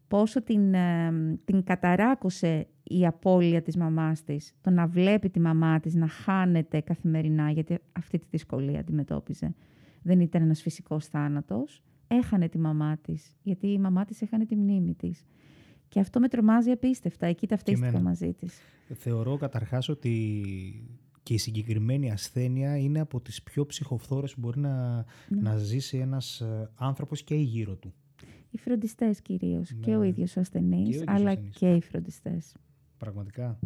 Πόσο 0.09 0.43
την, 0.43 0.73
ε, 0.73 1.11
την 1.45 1.63
καταράκωσε 1.63 2.67
η 2.83 3.05
απώλεια 3.05 3.61
της 3.61 3.77
μαμάς 3.77 4.23
της. 4.23 4.53
Το 4.61 4.69
να 4.69 4.87
βλέπει 4.87 5.29
τη 5.29 5.39
μαμά 5.39 5.79
της 5.79 5.95
να 5.95 6.07
χάνεται 6.07 6.79
καθημερινά, 6.81 7.51
γιατί 7.51 7.77
αυτή 7.91 8.19
τη 8.19 8.25
δυσκολία 8.29 8.79
αντιμετώπιζε. 8.79 9.55
Δεν 10.01 10.19
ήταν 10.19 10.41
ένας 10.41 10.61
φυσικός 10.61 11.05
θάνατος. 11.07 11.83
Έχανε 12.07 12.49
τη 12.49 12.57
μαμά 12.57 12.97
της, 12.97 13.35
γιατί 13.43 13.67
η 13.67 13.77
μαμά 13.79 14.05
της 14.05 14.21
έχανε 14.21 14.45
τη 14.45 14.55
μνήμη 14.55 14.93
της. 14.93 15.25
Και 15.87 15.99
αυτό 15.99 16.19
με 16.19 16.27
τρομάζει 16.27 16.71
απίστευτα. 16.71 17.25
Εκεί 17.25 17.47
ταυτίστηκα 17.47 17.87
εμένα. 17.87 18.03
μαζί 18.03 18.33
της. 18.33 18.59
Θεωρώ 18.93 19.37
καταρχάς 19.37 19.89
ότι 19.89 20.43
και 21.23 21.33
η 21.33 21.37
συγκεκριμένη 21.37 22.11
ασθένεια 22.11 22.77
είναι 22.77 22.99
από 22.99 23.21
τις 23.21 23.43
πιο 23.43 23.65
ψυχοφθόρες 23.65 24.33
που 24.33 24.39
μπορεί 24.39 24.59
να, 24.59 24.95
Ναι. 25.29 25.41
να 25.41 25.57
ζήσει 25.57 25.97
ένας 25.97 26.41
ε, 26.41 26.69
άνθρωπος 26.75 27.23
και 27.23 27.35
γύρω 27.35 27.75
του. 27.75 27.93
Οι 28.51 28.57
φροντιστές 28.57 29.21
κυρίως. 29.21 29.71
Ναι. 29.71 29.79
Και 29.79 29.95
ο 29.95 30.03
ίδιος 30.03 30.35
ο 30.35 30.39
ασθενής, 30.39 30.79
Και 30.79 30.85
ο 30.85 31.01
ίδιος 31.01 31.07
ο 31.07 31.11
αλλά 31.11 31.29
ασθενής. 31.29 31.57
και 31.57 31.73
οι 31.73 31.81
φροντιστές. 31.81 32.55
Πραγματικά. 32.97 33.59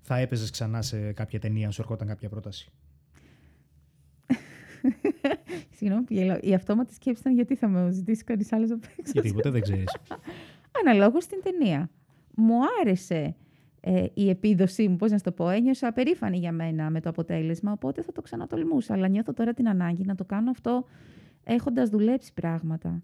Θα 0.00 0.16
έπαιζες 0.16 0.50
ξανά 0.50 0.82
σε 0.82 1.12
κάποια 1.12 1.38
ταινία, 1.40 1.66
αν 1.66 1.72
σου 1.72 1.80
ερχόταν 1.80 2.08
κάποια 2.08 2.28
πρόταση; 2.28 2.70
Συγγνώμη 5.76 6.02
που 6.02 6.12
γελάω. 6.12 6.38
Η 6.40 6.54
αυτόματη 6.54 6.94
σκέψη 6.94 7.20
ήταν 7.20 7.34
γιατί 7.34 7.56
θα 7.56 7.68
με 7.68 7.90
ζητήσει 7.90 8.24
κανείς 8.24 8.52
άλλος 8.52 8.68
να 8.68 8.78
παίξω. 8.78 9.12
Γιατί 9.12 9.32
ποτέ 9.32 9.50
δεν 9.50 9.60
ξέρεις. 9.60 9.96
Αναλόγως 10.80 11.24
στην 11.24 11.38
ταινία. 11.42 11.90
Μου 12.36 12.54
άρεσε 12.80 13.34
ε, 13.80 14.04
η 14.14 14.28
επίδοσή 14.28 14.88
μου, 14.88 14.96
πώς 14.96 15.10
να 15.10 15.16
σου 15.16 15.24
το 15.24 15.32
πω. 15.32 15.48
Ένιωσα 15.48 15.92
περήφανη 15.92 16.38
για 16.38 16.52
μένα 16.52 16.90
με 16.90 17.00
το 17.00 17.08
αποτέλεσμα, 17.08 17.72
οπότε 17.72 18.02
θα 18.02 18.12
το 18.12 18.22
ξανατολμούσα. 18.22 18.94
Αλλά 18.94 19.08
νιώθω 19.08 19.32
τώρα 19.32 19.54
την 19.54 19.68
ανάγκη 19.68 20.04
να 20.04 20.14
το 20.14 20.24
κάνω 20.24 20.50
αυτό 20.50 20.84
έχοντας 21.44 21.88
δουλέψει 21.88 22.32
πράγματα. 22.32 23.02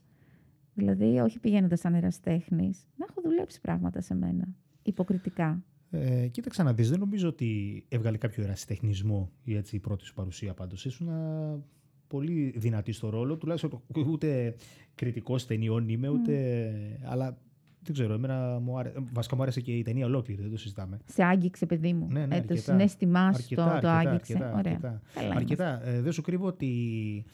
Δηλαδή, 0.79 1.19
όχι 1.19 1.39
πηγαίνοντας 1.39 1.81
σαν 1.81 1.95
εραστέχνης, 1.95 2.87
να 2.97 3.07
έχω 3.09 3.21
δουλέψει 3.25 3.61
πράγματα 3.61 4.01
σε 4.01 4.15
μένα. 4.15 4.49
Υποκριτικά. 4.83 5.63
Ε, 5.91 6.27
κοίταξε 6.29 6.63
να 6.63 6.73
δεις, 6.73 6.91
δεν 6.91 6.99
νομίζω 6.99 7.29
ότι 7.29 7.85
έβγαλε 7.89 8.17
κάποιο 8.17 8.43
ερασιτεχνισμό 8.43 9.31
η, 9.45 9.57
έτσι, 9.57 9.77
η 9.77 9.79
πρώτη 9.79 10.05
σου 10.05 10.15
παρουσία 10.15 10.55
πάντως. 10.55 10.85
Ήσουν 10.85 11.09
α, 11.09 11.59
πολύ 12.07 12.55
δυνατή 12.57 12.93
στο 12.93 13.09
ρόλο, 13.09 13.37
τουλάχιστον 13.37 13.81
ούτε 14.07 14.55
κριτικός 14.95 15.47
ταινιών 15.47 15.89
είμαι, 15.89 16.09
ούτε... 16.09 16.73
Αλλά 17.05 17.39
δεν 17.83 17.95
ξέρω, 17.95 18.13
εμένα 18.13 18.59
μου 18.59 18.79
άρεσε, 18.79 18.97
βασικά 19.13 19.37
μου 19.37 19.43
άρεσε 19.43 19.61
και 19.61 19.73
η 19.73 19.83
ταινία 19.83 20.07
ολόκληρη, 20.07 20.43
δεν 20.43 20.51
το 20.51 20.57
συζητάμε. 20.59 20.99
Σε 21.05 21.25
άγγιξε, 21.25 21.67
παιδί 21.67 21.93
μου. 21.93 22.07
Ναι, 22.11 22.27
ναι, 22.27 22.37
ε, 22.37 22.41
το 22.41 22.47
αρκετά. 22.49 22.61
συνέστημάς 22.61 23.43
σου 23.43 23.55
το, 23.55 23.63
Αρκετά, 23.63 23.81
το 23.81 23.89
αρκετά, 23.89 24.11
άγγιξε. 24.11 24.33
αρκετά, 24.33 24.59
Ωραία. 24.59 24.73
αρκετά. 24.73 25.03
Καλά 25.15 25.35
Αρκετά. 25.35 25.87
Ε, 25.89 26.01
δεν 26.01 26.13
σου 26.13 26.23
κρύβω 26.23 26.47
ότι 26.47 27.25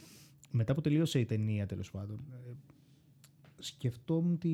μετά 0.51 0.75
που 0.75 0.81
τελείωσε 0.81 1.19
η 1.19 1.25
ταινία, 1.25 1.67
τέλος 1.67 1.91
πάντων, 1.91 2.19
ε, 2.33 2.53
σκεφτόμουν 3.65 4.39
τη, 4.39 4.51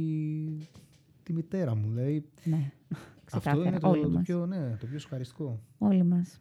τη 1.23 1.33
μητέρα 1.33 1.75
μου. 1.75 1.89
Δηλαδή, 1.89 2.25
Ναι, 2.45 2.73
αυτό 2.93 3.39
ξεκάθαρα. 3.39 3.69
είναι 3.69 3.79
το, 3.79 3.89
Όλοι 3.89 4.03
το, 4.03 4.09
μας. 4.11 4.23
πιο, 4.23 4.47
ναι, 4.47 4.77
το 4.81 4.87
πιο 4.87 4.97
ευχαριστικό. 4.97 5.61
Όλοι 5.79 6.03
μας. 6.05 6.41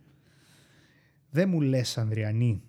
Δεν 1.29 1.49
μου 1.49 1.61
λες, 1.61 1.97
Ανδριανή, 1.97 2.61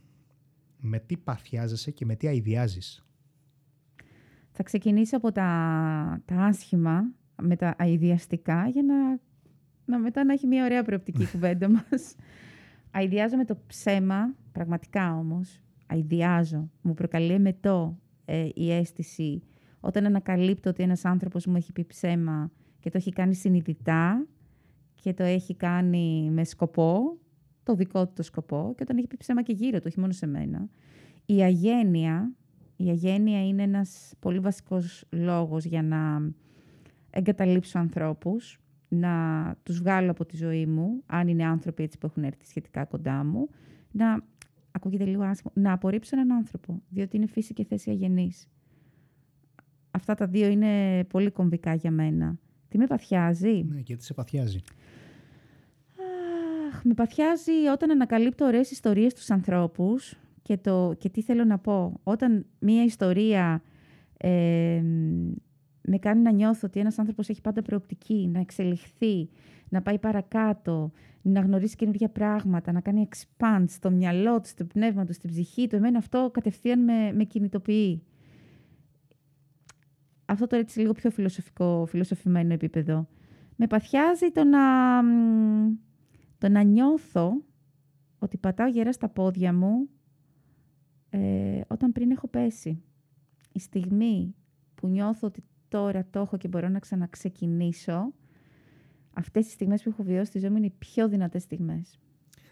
με 0.81 0.99
τι 0.99 1.17
παθιάζεσαι 1.17 1.90
και 1.90 2.05
με 2.05 2.14
τι 2.17 2.26
αηδιάζεις. 2.26 3.07
Θα 4.52 4.62
ξεκινήσω 4.62 5.17
από 5.17 5.33
τα, 5.33 6.23
τα 6.25 6.37
άσχημα, 6.45 7.02
με 7.43 7.57
τα 7.57 7.75
αειδιαστικά, 7.78 8.69
για 8.69 8.83
να, 8.83 9.19
να 9.85 9.99
μετά 9.99 10.25
να 10.25 10.33
έχει 10.33 10.47
μια 10.47 10.64
ωραία 10.64 10.83
προοπτική 10.83 11.23
η 11.23 11.26
κουβέντα 11.26 11.69
μας. 11.75 12.14
Αειδιάζω 12.90 13.37
με 13.37 13.45
το 13.45 13.59
ψέμα, 13.67 14.35
πραγματικά 14.52 15.14
όμως. 15.17 15.61
Αειδιάζω. 15.87 16.71
Μου 16.83 16.95
προκαλεί 16.95 17.33
εμετό 17.33 17.99
ε, 18.25 18.49
η 18.55 18.73
αίσθηση 18.73 19.43
όταν 19.80 20.06
ανακαλύπτω 20.06 20.70
ότι 20.70 20.82
ένας 20.82 21.04
άνθρωπος 21.04 21.47
μου 21.47 21.56
έχει 21.56 21.73
πει 21.73 21.85
ψέμα 21.85 22.50
και 22.80 22.90
το 22.90 22.97
έχει 22.97 23.12
κάνει 23.12 23.35
συνειδητά 23.35 24.26
και 24.94 25.14
το 25.14 25.23
έχει 25.23 25.54
κάνει 25.54 26.30
με 26.30 26.44
σκοπό, 26.44 27.18
το 27.62 27.75
δικό 27.75 28.06
του 28.06 28.12
το 28.14 28.23
σκοπό, 28.23 28.73
και 28.76 28.82
όταν 28.82 28.97
έχει 28.97 29.06
πει 29.06 29.16
ψέμα 29.16 29.42
και 29.42 29.52
γύρω 29.52 29.78
του, 29.78 29.85
όχι 29.87 30.00
μόνο 30.00 30.12
σε 30.12 30.26
μένα. 30.26 30.68
Η 31.26 31.42
αγένεια, 31.42 32.32
η 32.76 32.88
αγένεια 32.88 33.47
είναι 33.47 33.62
ένας 33.62 34.14
πολύ 34.18 34.38
βασικός 34.38 35.04
λόγος 35.11 35.64
για 35.64 35.82
να 35.82 36.30
εγκαταλείψω 37.11 37.78
ανθρώπους, 37.78 38.61
να 38.88 39.54
τους 39.62 39.78
βγάλω 39.78 40.11
από 40.11 40.25
τη 40.25 40.37
ζωή 40.37 40.66
μου, 40.66 41.02
αν 41.06 41.28
είναι 41.28 41.44
άνθρωποι 41.44 41.82
έτσι 41.82 41.99
που 41.99 42.06
έχουν 42.06 42.25
έρθει 42.25 42.47
σχετικά 42.47 42.85
κοντά 42.85 43.25
μου, 43.25 43.49
να, 43.90 44.23
ακούγεται 44.70 45.04
λίγο 45.04 45.23
άσχημο, 45.23 45.52
να 45.54 45.73
απορρίψω 45.73 46.16
έναν 46.16 46.32
άνθρωπο, 46.32 46.82
διότι 46.88 47.16
είναι 47.16 47.26
φύση 47.26 47.52
και 47.52 47.64
θέση 47.64 47.90
αγενής. 47.90 48.49
Αυτά 49.99 50.14
τα 50.14 50.26
δύο 50.26 50.49
είναι 50.49 51.05
πολύ 51.05 51.31
κομβικά 51.31 51.75
για 51.75 51.90
μένα. 51.90 52.38
Τι 52.69 52.78
με 52.78 52.87
παθιάζει; 52.87 53.67
Ναι, 53.69 53.81
και 53.81 53.97
τι 53.97 54.05
σε 54.05 54.14
παθιάζει. 54.14 54.61
Αχ, 56.69 56.85
με 56.85 56.95
παθιάζει 56.95 57.67
όταν 57.73 57.90
ανακαλύπτω 57.90 58.45
ωραίες 58.45 58.71
ιστορίες 58.71 59.12
στους 59.12 59.31
ανθρώπους 59.31 60.19
και, 60.43 60.57
το, 60.57 60.95
και 60.99 61.09
τι 61.09 61.23
θέλω 61.23 61.45
να 61.45 61.59
πω. 61.59 62.00
Όταν 62.02 62.47
μία 62.59 62.85
ιστορία 62.85 63.62
ε, 64.17 64.83
με 65.83 65.99
κάνει 65.99 66.23
να 66.23 66.31
νιώθω 66.31 66.67
ότι 66.67 66.81
ένας 66.81 66.99
άνθρωπος 66.99 67.28
έχει 67.28 67.40
πάντα 67.40 67.62
προοπτική, 67.62 68.31
να 68.33 68.40
εξελιχθεί, 68.40 69.28
να 69.69 69.83
πάει 69.83 69.99
παρακάτω, 69.99 70.93
να 71.23 71.40
γνωρίσει 71.40 71.76
καινούργια 71.76 72.09
πράγματα, 72.09 72.73
να 72.73 72.81
κάνει 72.81 73.09
expand 73.09 73.64
στο 73.67 73.90
μυαλό 73.90 74.40
του, 74.40 74.49
στο 74.49 74.64
πνεύμα 74.64 75.05
του, 75.05 75.12
στην 75.12 75.31
ψυχή 75.31 75.67
του. 75.67 75.76
Εμένα 75.76 75.99
αυτό 75.99 76.31
κατευθείαν 76.33 76.85
με, 76.85 77.12
με 77.12 77.25
κινητοποιεί. 77.25 78.02
Αυτό 80.30 80.47
τώρα 80.47 80.62
έτσι 80.62 80.80
λίγο 80.80 80.92
πιο 80.92 81.11
φιλοσοφικό, 81.11 81.87
φιλοσοφημένο 81.88 82.52
επίπεδο. 82.52 83.08
Με 83.56 83.66
παθιάζει 83.66 84.30
το 84.32 84.44
να, 84.44 84.62
μ, 85.02 85.76
το 86.38 86.49
να 86.49 86.62
νιώθω 86.62 87.32
ότι 88.18 88.37
πατάω 88.37 88.68
γερά 88.68 88.92
στα 88.92 89.08
πόδια 89.08 89.52
μου 89.52 89.88
ε, 91.11 91.61
όταν 91.68 91.92
πριν 91.92 92.11
έχω 92.11 92.28
πέσει. 92.28 92.82
Η 93.52 93.61
στιγμή 93.61 94.35
που 94.75 94.88
νιώθω 94.88 95.26
ότι 95.26 95.44
τώρα 95.68 96.06
το 96.11 96.20
έχω 96.20 96.37
και 96.37 96.49
μπορώ 96.49 96.68
να 96.68 96.78
ξαναξεκινήσω, 96.78 98.12
αυτές 99.12 99.47
οι 99.47 99.50
στιγμές 99.50 99.82
που 99.82 99.88
έχω 99.88 100.02
βιώσει 100.02 100.30
στη 100.30 100.38
ζωή 100.38 100.50
μου 100.50 100.56
είναι 100.56 100.66
οι 100.66 100.75
πιο 100.78 101.08
δυνατές 101.08 101.42
στιγμές. 101.42 101.99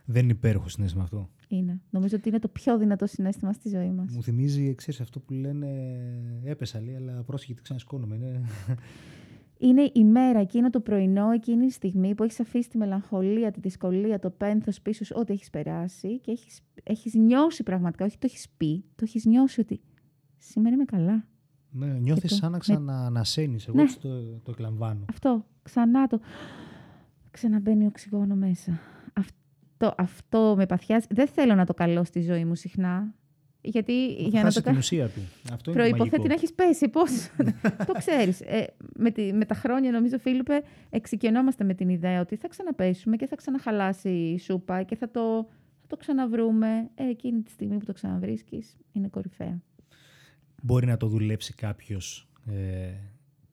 Δεν 0.05 0.23
είναι 0.23 0.33
υπέροχο 0.33 0.69
συνέστημα 0.69 1.03
αυτό. 1.03 1.31
Είναι. 1.49 1.81
Νομίζω 1.91 2.17
ότι 2.17 2.29
είναι 2.29 2.39
το 2.39 2.49
πιο 2.49 2.79
δυνατό 2.79 3.07
συνέστημα 3.07 3.53
στη 3.53 3.69
ζωή 3.69 3.91
μας. 3.91 4.13
Μου 4.15 4.23
θυμίζει, 4.23 4.75
ξέρεις, 4.75 5.01
αυτό 5.01 5.21
που 5.21 5.33
λένε 5.33 5.69
έπεσα 6.45 6.81
λέει, 6.81 6.95
αλλά 6.95 7.23
πρόσεχε 7.23 7.55
τι 7.55 7.63
ξανασκόνομαι. 7.63 8.17
Ναι. 8.17 8.41
είναι 9.59 9.91
η 9.95 10.05
μέρα, 10.05 10.39
εκείνο 10.41 10.71
το 10.71 10.81
πρωινό, 10.81 11.31
εκείνη 11.31 11.65
η 11.67 11.71
στιγμή 11.71 12.15
που 12.15 12.23
έχεις 12.23 12.41
αφήσει 12.41 12.69
τη 12.69 12.79
μελαγχολία, 12.79 13.51
τη 13.51 13.61
δυσκολία, 13.61 14.19
το 14.19 14.31
πένθος 14.31 14.81
πίσω 14.83 15.05
σου, 15.05 15.15
ό,τι 15.19 15.33
έχεις 15.33 15.51
περάσει 15.51 16.21
και 16.21 16.31
έχεις, 16.31 16.61
έχεις 16.83 17.15
νιώσει 17.15 17.63
πραγματικά, 17.63 18.05
όχι 18.05 18.19
το 18.19 18.27
έχεις 18.27 18.49
πει, 18.57 18.85
το 18.95 19.05
έχεις 19.05 19.25
νιώσει 19.25 19.61
ότι 19.61 19.81
σήμερα 20.39 20.75
είμαι 20.75 20.85
καλά. 20.85 21.27
Ναι, 21.71 21.87
νιώθεις 21.87 22.31
το- 22.31 22.37
σαν 22.37 22.53
να 22.53 22.59
ξανανασένεις. 22.59 23.67
Εγώ 23.67 23.77
Ναι. 23.77 23.83
έτσι 23.83 23.99
το, 24.01 24.09
το 24.43 24.51
εκλαμβάνω. 24.51 25.05
Αυτό, 25.09 25.47
ξανά 25.63 26.07
το... 26.07 26.21
Ξαναμπαίνει 27.31 27.87
οξυγόνο 27.87 28.35
μέσα. 28.35 28.79
Αυτό, 29.79 29.95
αυτό 30.03 30.55
με 30.57 30.67
παθιάζει. 30.67 31.07
Δεν 31.11 31.29
θέλω 31.29 31.55
να 31.55 31.67
το 31.67 31.75
καλώ 31.75 32.05
στη 32.05 32.21
ζωή 32.21 32.45
μου 32.45 32.55
συχνά. 32.55 33.15
Γιατί 33.61 34.13
για 34.15 34.31
να 34.31 34.41
Χάσει 34.41 34.55
το 34.55 34.61
την 34.61 34.63
κάνω. 34.63 34.79
ουσία 34.79 35.09
του. 35.09 35.21
Αυτό 35.53 35.71
είναι 35.71 35.81
το 35.81 35.89
Προϋποθέτει 35.89 36.09
μαγικό. 36.11 36.27
να 36.29 36.35
έχεις 36.35 36.53
πέσει. 36.55 36.89
Πώς; 36.89 37.11
το 37.87 37.93
ξέρεις. 37.99 38.41
Ε, 38.41 38.67
με, 38.97 39.11
τη- 39.11 39.33
με 39.33 39.45
τα 39.45 39.55
χρόνια, 39.55 39.91
νομίζω, 39.91 40.19
Φίλιππε, 40.19 40.63
εξοικειωνόμαστε 40.91 41.65
με 41.65 41.75
την 41.75 41.89
ιδέα 41.89 42.21
ότι 42.21 42.37
θα 42.37 42.49
ξαναπέσουμε 42.49 43.17
και 43.17 43.27
θα 43.27 43.37
ξαναχαλάσει 43.37 44.09
η 44.09 44.39
σούπα 44.39 44.83
και 44.83 44.97
θα 44.97 45.11
το, 45.11 45.47
θα 45.81 45.87
το 45.87 45.97
ξαναβρούμε. 45.97 46.91
Ε, 46.95 47.09
εκείνη 47.09 47.43
τη 47.43 47.51
στιγμή 47.51 47.77
που 47.79 47.85
το 47.85 47.93
ξαναβρίσκεις, 47.93 48.77
είναι 48.93 49.09
κορυφαία. 49.09 49.63
Μπορεί 50.63 50.87
να 50.87 50.97
το 50.97 51.07
δουλέψει 51.07 51.55
κάποιος 51.55 52.29
ε, 52.47 52.93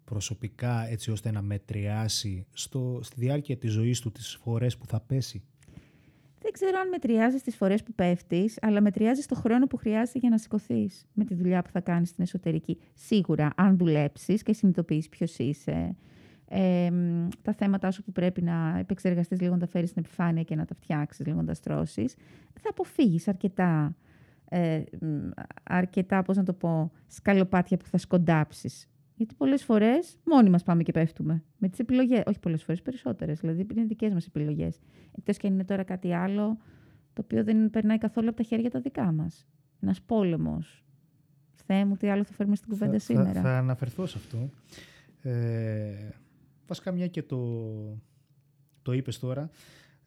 προσωπικά 0.03 0.87
έτσι 0.89 1.11
ώστε 1.11 1.31
να 1.31 1.41
μετριάσει 1.41 2.45
στο, 2.53 2.99
στη 3.03 3.15
διάρκεια 3.19 3.57
της 3.57 3.71
ζωής 3.71 3.99
του 3.99 4.11
τις 4.11 4.35
φορές 4.41 4.77
που 4.77 4.85
θα 4.85 4.99
πέσει; 4.99 5.43
Δεν 6.43 6.51
ξέρω 6.51 6.79
αν 6.79 6.87
μετριάζεις 6.89 7.41
τις 7.41 7.55
φορές 7.55 7.83
που 7.83 7.93
πέφτεις, 7.93 8.57
αλλά 8.61 8.81
μετριάζεις 8.81 9.25
το 9.25 9.35
χρόνο 9.35 9.67
που 9.67 9.77
χρειάζεται 9.77 10.19
για 10.19 10.29
να 10.29 10.37
σηκωθείς 10.37 11.05
με 11.13 11.23
τη 11.23 11.33
δουλειά 11.33 11.61
που 11.61 11.69
θα 11.69 11.79
κάνεις 11.79 12.09
στην 12.09 12.23
εσωτερική. 12.23 12.79
Σίγουρα, 12.93 13.49
αν 13.55 13.77
δουλέψεις 13.77 14.43
και 14.43 14.53
συνειδητοποιήσει 14.53 15.09
ποιος 15.09 15.37
είσαι, 15.37 15.95
ε, 16.47 16.89
μ, 16.91 17.27
τα 17.41 17.53
θέματα 17.53 17.91
σου 17.91 18.03
που 18.03 18.11
πρέπει 18.11 18.41
να 18.41 18.77
επεξεργαστείς 18.79 19.41
λίγο, 19.41 19.53
να 19.53 19.59
τα 19.59 19.67
φέρεις 19.67 19.89
στην 19.89 20.03
επιφάνεια 20.05 20.43
και 20.43 20.55
να 20.55 20.65
τα 20.65 20.75
φτιάξεις 20.75 21.25
λίγο, 21.25 21.37
να 21.37 21.45
τα 21.45 21.53
στρώσεις, 21.53 22.15
θα 22.61 22.69
αποφύγεις 22.69 23.27
αρκετά, 23.27 23.95
ε, 24.49 24.83
μ, 25.01 25.29
αρκετά, 25.63 26.21
πώς 26.21 26.37
να 26.37 26.43
το 26.43 26.53
πω, 26.53 26.91
σκαλοπάτια 27.07 27.77
που 27.77 27.85
θα 27.85 27.97
σκοντάψεις. 27.97 28.87
Γιατί 29.23 29.37
πολλές 29.37 29.63
φορές 29.63 30.17
μόνοι 30.23 30.49
μας 30.49 30.63
πάμε 30.63 30.83
και 30.83 30.91
πέφτουμε. 30.91 31.43
Με 31.57 31.69
τις 31.69 31.79
επιλογές. 31.79 32.23
Όχι 32.25 32.39
πολλές 32.39 32.63
φορές, 32.63 32.81
περισσότερες. 32.81 33.39
Δηλαδή 33.39 33.65
είναι 33.75 33.85
δικές 33.85 34.13
μας 34.13 34.25
επιλογές. 34.25 34.79
Εκτός 35.17 35.37
και 35.37 35.47
αν 35.47 35.53
είναι 35.53 35.63
τώρα 35.63 35.83
κάτι 35.83 36.13
άλλο 36.13 36.57
το 37.13 37.21
οποίο 37.23 37.43
δεν 37.43 37.69
περνάει 37.69 37.97
καθόλου 37.97 38.27
από 38.27 38.37
τα 38.37 38.43
χέρια 38.43 38.69
τα 38.69 38.79
δικά 38.79 39.11
μας. 39.11 39.47
Ένας 39.79 40.01
πόλεμος. 40.01 40.83
Θεέ 41.65 41.85
μου, 41.85 41.97
τι 41.97 42.09
άλλο 42.09 42.23
θα 42.23 42.33
φέρουμε 42.33 42.55
στην 42.55 42.69
κουβέντα 42.69 42.91
θα, 42.91 42.99
σήμερα. 42.99 43.33
Θα, 43.33 43.41
θα 43.41 43.57
αναφερθώ 43.57 44.05
σε 44.05 44.17
αυτό. 44.17 44.49
Ε, 45.21 46.09
βασικά 46.67 46.91
μια 46.91 47.07
και 47.07 47.23
το, 47.23 47.67
το 48.81 48.91
είπες 48.91 49.19
τώρα, 49.19 49.49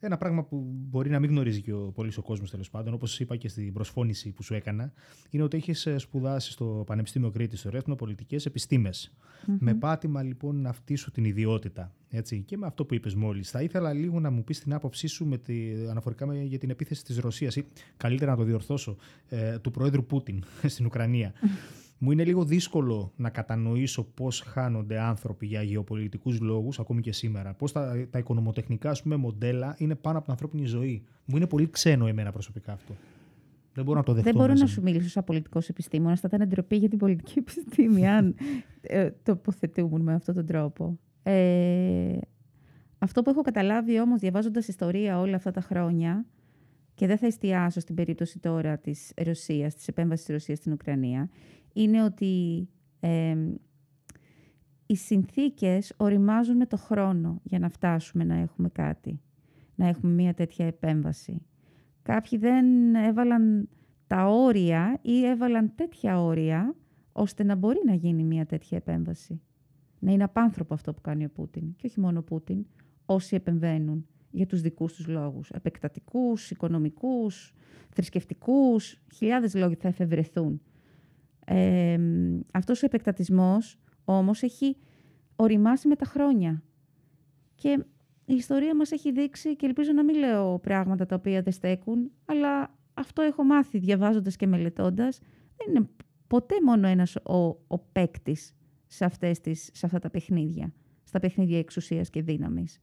ένα 0.01 0.17
πράγμα 0.17 0.45
που 0.45 0.67
μπορεί 0.71 1.11
να 1.11 1.21
μην 1.21 1.31
γνωρίζει 1.31 1.63
και 1.63 1.73
ο 1.73 1.93
πολύς 1.95 2.17
ο 2.17 2.23
κόσμος 2.23 2.51
τέλος 2.51 2.71
πάντων, 2.71 2.95
όπως 2.95 3.21
είπα 3.21 3.37
και 3.37 3.49
στην 3.49 3.73
προσφώνηση 3.73 4.31
που 4.31 4.43
σου 4.43 4.55
έκανα, 4.55 4.93
είναι 5.31 5.43
ότι 5.43 5.57
έχεις 5.57 5.89
σπουδάσει 5.97 6.51
στο 6.51 6.83
Πανεπιστήμιο 6.87 7.31
Κρήτη 7.31 7.57
στο 7.57 7.71
Ρέθνο 7.71 7.95
Πολιτικές 7.95 8.47
Με 9.59 9.75
πάτημα 9.75 10.23
λοιπόν 10.23 10.61
να 10.61 10.69
αυτήσου 10.69 11.11
την 11.11 11.25
ιδιότητα. 11.25 11.93
Έτσι, 12.09 12.43
και 12.43 12.57
με 12.57 12.67
αυτό 12.67 12.85
που 12.85 12.95
είπες 12.95 13.15
μόλις. 13.15 13.51
Θα 13.51 13.63
ήθελα 13.63 13.93
λίγο 13.93 14.21
να 14.21 14.31
μου 14.31 14.45
πεις 14.45 14.61
την 14.61 14.73
άποψή 14.73 15.07
σου 15.07 15.27
με 15.27 15.39
τη, 15.39 15.87
αναφορικά 15.91 16.27
με, 16.27 16.43
για 16.43 16.59
την 16.59 16.71
επίθεση 16.71 17.05
της 17.05 17.19
Ρωσίας, 17.19 17.57
ή 17.57 17.67
καλύτερα 17.97 18.31
να 18.31 18.37
το 18.37 18.43
διορθώσω, 18.43 18.97
ε, 19.29 19.59
του 19.59 19.71
Προέδρου 19.71 20.05
Πούτιν 20.05 20.45
στην 20.75 20.87
Ουκρανία. 20.87 21.33
Μου 21.99 22.11
είναι 22.11 22.25
λίγο 22.25 22.45
δύσκολο 22.45 23.13
να 23.17 23.31
κατανοήσω 23.31 24.05
πώς 24.05 24.41
χάνονται 24.41 25.01
άνθρωποι 25.01 25.47
για 25.47 25.63
γεωπολιτικούς 25.63 26.41
λόγους, 26.41 26.79
ακόμη 26.79 27.01
και 27.01 27.13
σήμερα. 27.13 27.55
Πώς 27.55 27.73
τα, 27.73 28.07
τα 28.11 28.19
οικονομοτεχνικά 28.19 28.91
ας 28.91 29.03
πούμε, 29.03 29.17
μοντέλα 29.17 29.75
είναι 29.79 29.95
πάνω 29.95 30.17
από 30.17 30.25
την 30.25 30.33
ανθρώπινη 30.33 30.67
ζωή. 30.67 31.03
Μου 31.25 31.37
είναι 31.37 31.47
πολύ 31.47 31.71
ξένο 31.71 32.07
εμένα 32.07 32.33
προσωπικά 32.33 32.73
αυτό. 32.73 32.95
Δεν 33.75 33.85
μπορώ 33.85 33.99
να 33.99 34.05
το 34.05 34.13
δεχτώ. 34.13 34.31
Δεν 34.31 34.39
μπορώ 34.39 34.53
μέσα 34.53 34.65
να 34.65 34.69
μου. 34.69 34.75
σου 34.75 34.83
μιλήσω 34.83 35.09
σαν 35.09 35.25
πολιτικός 35.25 35.69
επιστήμονας. 35.69 36.21
Θα 36.21 36.29
ήταν 36.33 36.49
ντροπή 36.49 36.77
για 36.77 36.89
την 36.89 36.99
πολιτική 36.99 37.39
επιστήμη, 37.39 38.09
αν 38.09 38.35
ε, 38.81 39.11
τοποθετούμουν 39.23 40.01
με 40.01 40.15
αυτόν 40.15 40.35
τον 40.35 40.47
τρόπο. 40.47 40.99
Ε, 41.23 42.19
αυτό 42.99 43.23
που 43.23 43.31
έχω 43.31 43.43
καταλάβει 43.43 44.01
όμως 44.01 44.21
διαβάζοντας 44.21 44.69
ιστορία 44.69 45.21
όλα 45.21 45.37
αυτά 45.37 45.51
τα 45.51 45.61
χρόνια 45.61 46.27
και 46.95 47.07
δεν 47.07 47.19
θα 47.19 47.27
εστιάσω 47.27 47.81
στην 47.81 47.95
περίπτωση 47.95 48.39
τώρα 48.39 48.79
της 48.79 49.13
Ρωσίας, 49.17 49.75
της 49.75 49.89
επέμβασης 49.89 50.25
της 50.25 50.35
Ρωσίας 50.35 50.59
στην 50.59 50.73
Ουκρανία, 50.73 51.31
είναι 51.77 52.03
ότι 52.03 52.69
ε, 53.01 53.37
οι 54.87 54.97
συνθήκες 54.97 55.93
οριμάζουν 55.97 56.57
με 56.57 56.67
το 56.67 56.77
χρόνο 56.77 57.41
για 57.43 57.59
να 57.59 57.69
φτάσουμε 57.69 58.25
να 58.25 58.35
έχουμε 58.35 58.69
κάτι, 58.69 59.21
να 59.75 59.87
έχουμε 59.87 60.13
μια 60.13 60.35
τέτοια 60.35 60.67
επέμβαση. 60.67 61.43
Κάποιοι 62.03 62.39
δεν 62.39 62.95
έβαλαν 62.95 63.69
τα 64.07 64.27
όρια 64.27 64.99
ή 65.03 65.27
έβαλαν 65.27 65.73
τέτοια 65.75 66.23
όρια 66.23 66.75
ώστε 67.13 67.45
να 67.45 67.55
μπορεί 67.55 67.79
να 67.87 67.95
γίνει 67.95 68.25
μια 68.25 68.47
τέτοια 68.47 68.77
επέμβαση. 68.77 69.41
Να 69.99 70.13
είναι 70.13 70.25
απάνθρωπο 70.25 70.75
αυτό 70.75 70.93
που 70.93 71.01
κάνει 71.01 71.25
ο 71.25 71.31
Πούτιν. 71.31 71.75
Και 71.77 71.87
όχι 71.87 72.01
μόνο 72.01 72.19
ο 72.19 72.23
Πούτιν, 72.23 72.67
όσοι 73.07 73.35
επεμβαίνουν 73.35 74.07
για 74.31 74.47
τους 74.47 74.61
δικούς 74.61 74.95
τους 74.95 75.07
λόγους. 75.07 75.51
Επεκτατικούς, 75.51 76.51
οικονομικούς, 76.51 77.55
θρησκευτικούς, 77.91 79.03
χιλιάδες 79.15 79.55
λόγοι 79.55 79.75
θα 79.75 79.89
εφευρεθούν. 79.89 80.61
Ε, 81.49 81.99
αυτός 82.53 82.83
ο 82.83 82.87
επεκτατισμός 82.87 83.79
όμως 84.05 84.43
έχει 84.43 84.77
οριμάσει 85.37 85.89
με 85.89 85.97
τα 85.97 86.05
χρόνια. 86.05 86.63
Και 87.55 87.85
η 88.25 88.35
ιστορία 88.35 88.77
μας 88.77 88.91
έχει 88.91 89.13
δείξει 89.13 89.57
και 89.57 89.67
ελπίζω 89.67 89.93
να 89.93 90.05
μην 90.05 90.17
λέω 90.17 90.59
πράγματα 90.59 91.07
τα 91.07 91.15
οποία 91.15 91.43
δεν 91.43 91.53
στέκουν, 91.53 92.11
αλλά 92.25 92.75
αυτό 92.95 93.23
έχω 93.23 93.45
μάθει 93.45 93.79
διαβάζοντας 93.79 94.37
και 94.37 94.47
μελετώντας. 94.47 95.19
Δεν 95.57 95.75
είναι 95.75 95.89
ποτέ 96.27 96.55
μόνο 96.65 96.87
ένας 96.87 97.17
ο, 97.17 97.37
ο 97.67 97.79
παίκτης 97.93 98.55
σε, 98.87 99.05
αυτές 99.05 99.41
τις, 99.41 99.71
σε 99.73 99.87
αυτά 99.87 99.99
τα 99.99 100.11
παιχνίδια, 100.11 100.73
στα 101.05 101.19
παιχνίδια 101.19 101.59
εξουσίας 101.59 102.11
και 102.11 102.23
δύναμης. 102.23 102.81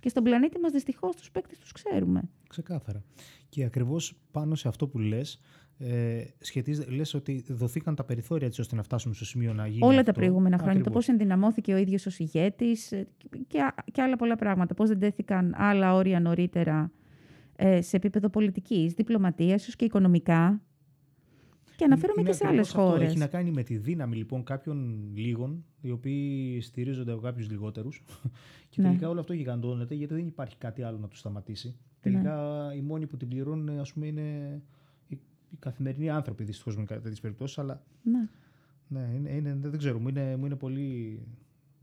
Και 0.00 0.08
στον 0.08 0.22
πλανήτη 0.22 0.58
μας 0.58 0.72
δυστυχώς 0.72 1.16
τους 1.16 1.30
παίκτες 1.30 1.58
τους 1.58 1.72
ξέρουμε. 1.72 2.22
Ξεκάθαρα. 2.48 3.04
Και 3.48 3.64
ακριβώς 3.64 4.20
πάνω 4.30 4.54
σε 4.54 4.68
αυτό 4.68 4.88
που 4.88 4.98
λες, 4.98 5.40
ε, 5.82 6.24
σχετίζεται, 6.38 6.90
λες 6.90 7.14
ότι 7.14 7.44
δοθήκαν 7.48 7.94
τα 7.94 8.04
περιθώρια 8.04 8.46
έτσι 8.46 8.60
ώστε 8.60 8.76
να 8.76 8.82
φτάσουμε 8.82 9.14
στο 9.14 9.24
σημείο 9.24 9.52
να 9.52 9.66
γίνει 9.66 9.84
Όλα 9.84 9.92
αυτό. 10.00 10.04
τα 10.04 10.12
προηγούμενα 10.12 10.56
χρόνια. 10.56 10.74
Το 10.74 10.78
Ακριβώς. 10.80 11.06
πώς 11.06 11.14
ενδυναμώθηκε 11.14 11.72
ο 11.74 11.76
ίδιος 11.76 12.06
ως 12.06 12.18
ηγέτης 12.18 12.92
ε, 12.92 13.08
και, 13.46 13.60
α- 13.60 13.74
και 13.92 14.02
άλλα 14.02 14.16
πολλά 14.16 14.36
πράγματα. 14.36 14.74
Πώς 14.74 14.88
δεν 14.88 14.98
τέθηκαν 14.98 15.54
άλλα 15.56 15.94
όρια 15.94 16.20
νωρίτερα 16.20 16.92
ε, 17.56 17.82
σε 17.82 17.96
επίπεδο 17.96 18.28
πολιτικής, 18.28 18.92
διπλωματίας, 18.92 19.62
ίσως 19.62 19.76
και 19.76 19.84
οικονομικά. 19.84 20.60
Και 21.76 21.84
αναφέρομαι 21.86 22.20
Είναι 22.20 22.30
και 22.30 22.36
σε 22.36 22.44
ακριβώς 22.46 22.68
άλλες 22.74 22.80
αυτό. 22.80 22.90
χώρες. 22.90 23.08
Έχει 23.08 23.18
να 23.18 23.26
κάνει 23.26 23.50
με 23.50 23.62
τη 23.62 23.76
δύναμη 23.76 24.16
λοιπόν 24.16 24.44
κάποιων 24.44 25.08
λίγων, 25.14 25.64
οι 25.80 25.90
οποίοι 25.90 26.60
στηρίζονται 26.60 27.12
από 27.12 27.20
κάποιους 27.20 27.50
λιγότερους. 27.50 28.02
και 28.68 28.80
Ναι. 28.82 28.86
τελικά 28.88 29.08
όλο 29.08 29.20
αυτό 29.20 29.32
γιγαντώνεται 29.32 29.94
γιατί 29.94 30.14
δεν 30.14 30.26
υπάρχει 30.26 30.56
κάτι 30.56 30.82
άλλο 30.82 30.98
να 30.98 31.08
τους 31.08 31.18
σταματήσει. 31.18 31.76
Τελικά 32.00 32.36
οι 32.76 32.80
μόνοι 32.80 33.06
που 33.06 33.16
την 33.16 33.28
πληρώνουν, 33.28 33.68
ας 33.78 33.92
πούμε, 33.92 34.06
είναι 34.06 34.60
οι, 35.50 35.54
οι 35.54 35.56
καθημερινοί 35.58 36.10
άνθρωποι 36.10 36.44
δυστυχώς 36.44 36.76
με 36.76 36.84
τέτοιες 36.84 37.20
περιπτώσεις. 37.20 37.58
Αλλά 37.58 37.82
Ναι. 38.02 38.28
ναι, 38.88 39.08
είναι, 39.14 39.30
είναι, 39.30 39.54
δεν 39.60 39.78
ξέρω, 39.78 39.98
μου 39.98 40.08
είναι, 40.08 40.36
μου 40.36 40.46
είναι 40.46 40.56
πολύ, 40.56 41.20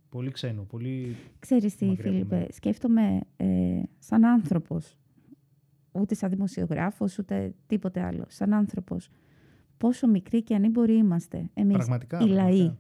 πολύ 0.10 0.32
ξένο. 0.32 0.62
Πολύ... 0.62 1.16
Ξέρεις 1.40 1.76
τι, 1.76 1.86
Μακριά 1.86 2.04
από 2.06 2.14
Φίλιππε, 2.14 2.36
μένα. 2.36 2.48
σκέφτομαι 2.52 3.20
ε, 3.38 3.82
σαν 4.00 4.26
άνθρωπος, 4.26 4.98
ούτε 5.92 6.16
σαν 6.16 6.30
δημοσιογράφος, 6.30 7.18
ούτε 7.20 7.54
τίποτε 7.68 8.02
άλλο, 8.02 8.24
σαν 8.28 8.54
άνθρωπος, 8.54 9.10
πόσο 9.78 10.08
μικροί 10.08 10.44
και 10.44 10.56
ανήμποροι 10.56 10.94
είμαστε 10.98 11.50
εμείς 11.54 11.76
Πραγματικά, 11.76 12.20
οι 12.20 12.28
λαοί. 12.28 12.34
πραγματικά. 12.36 12.78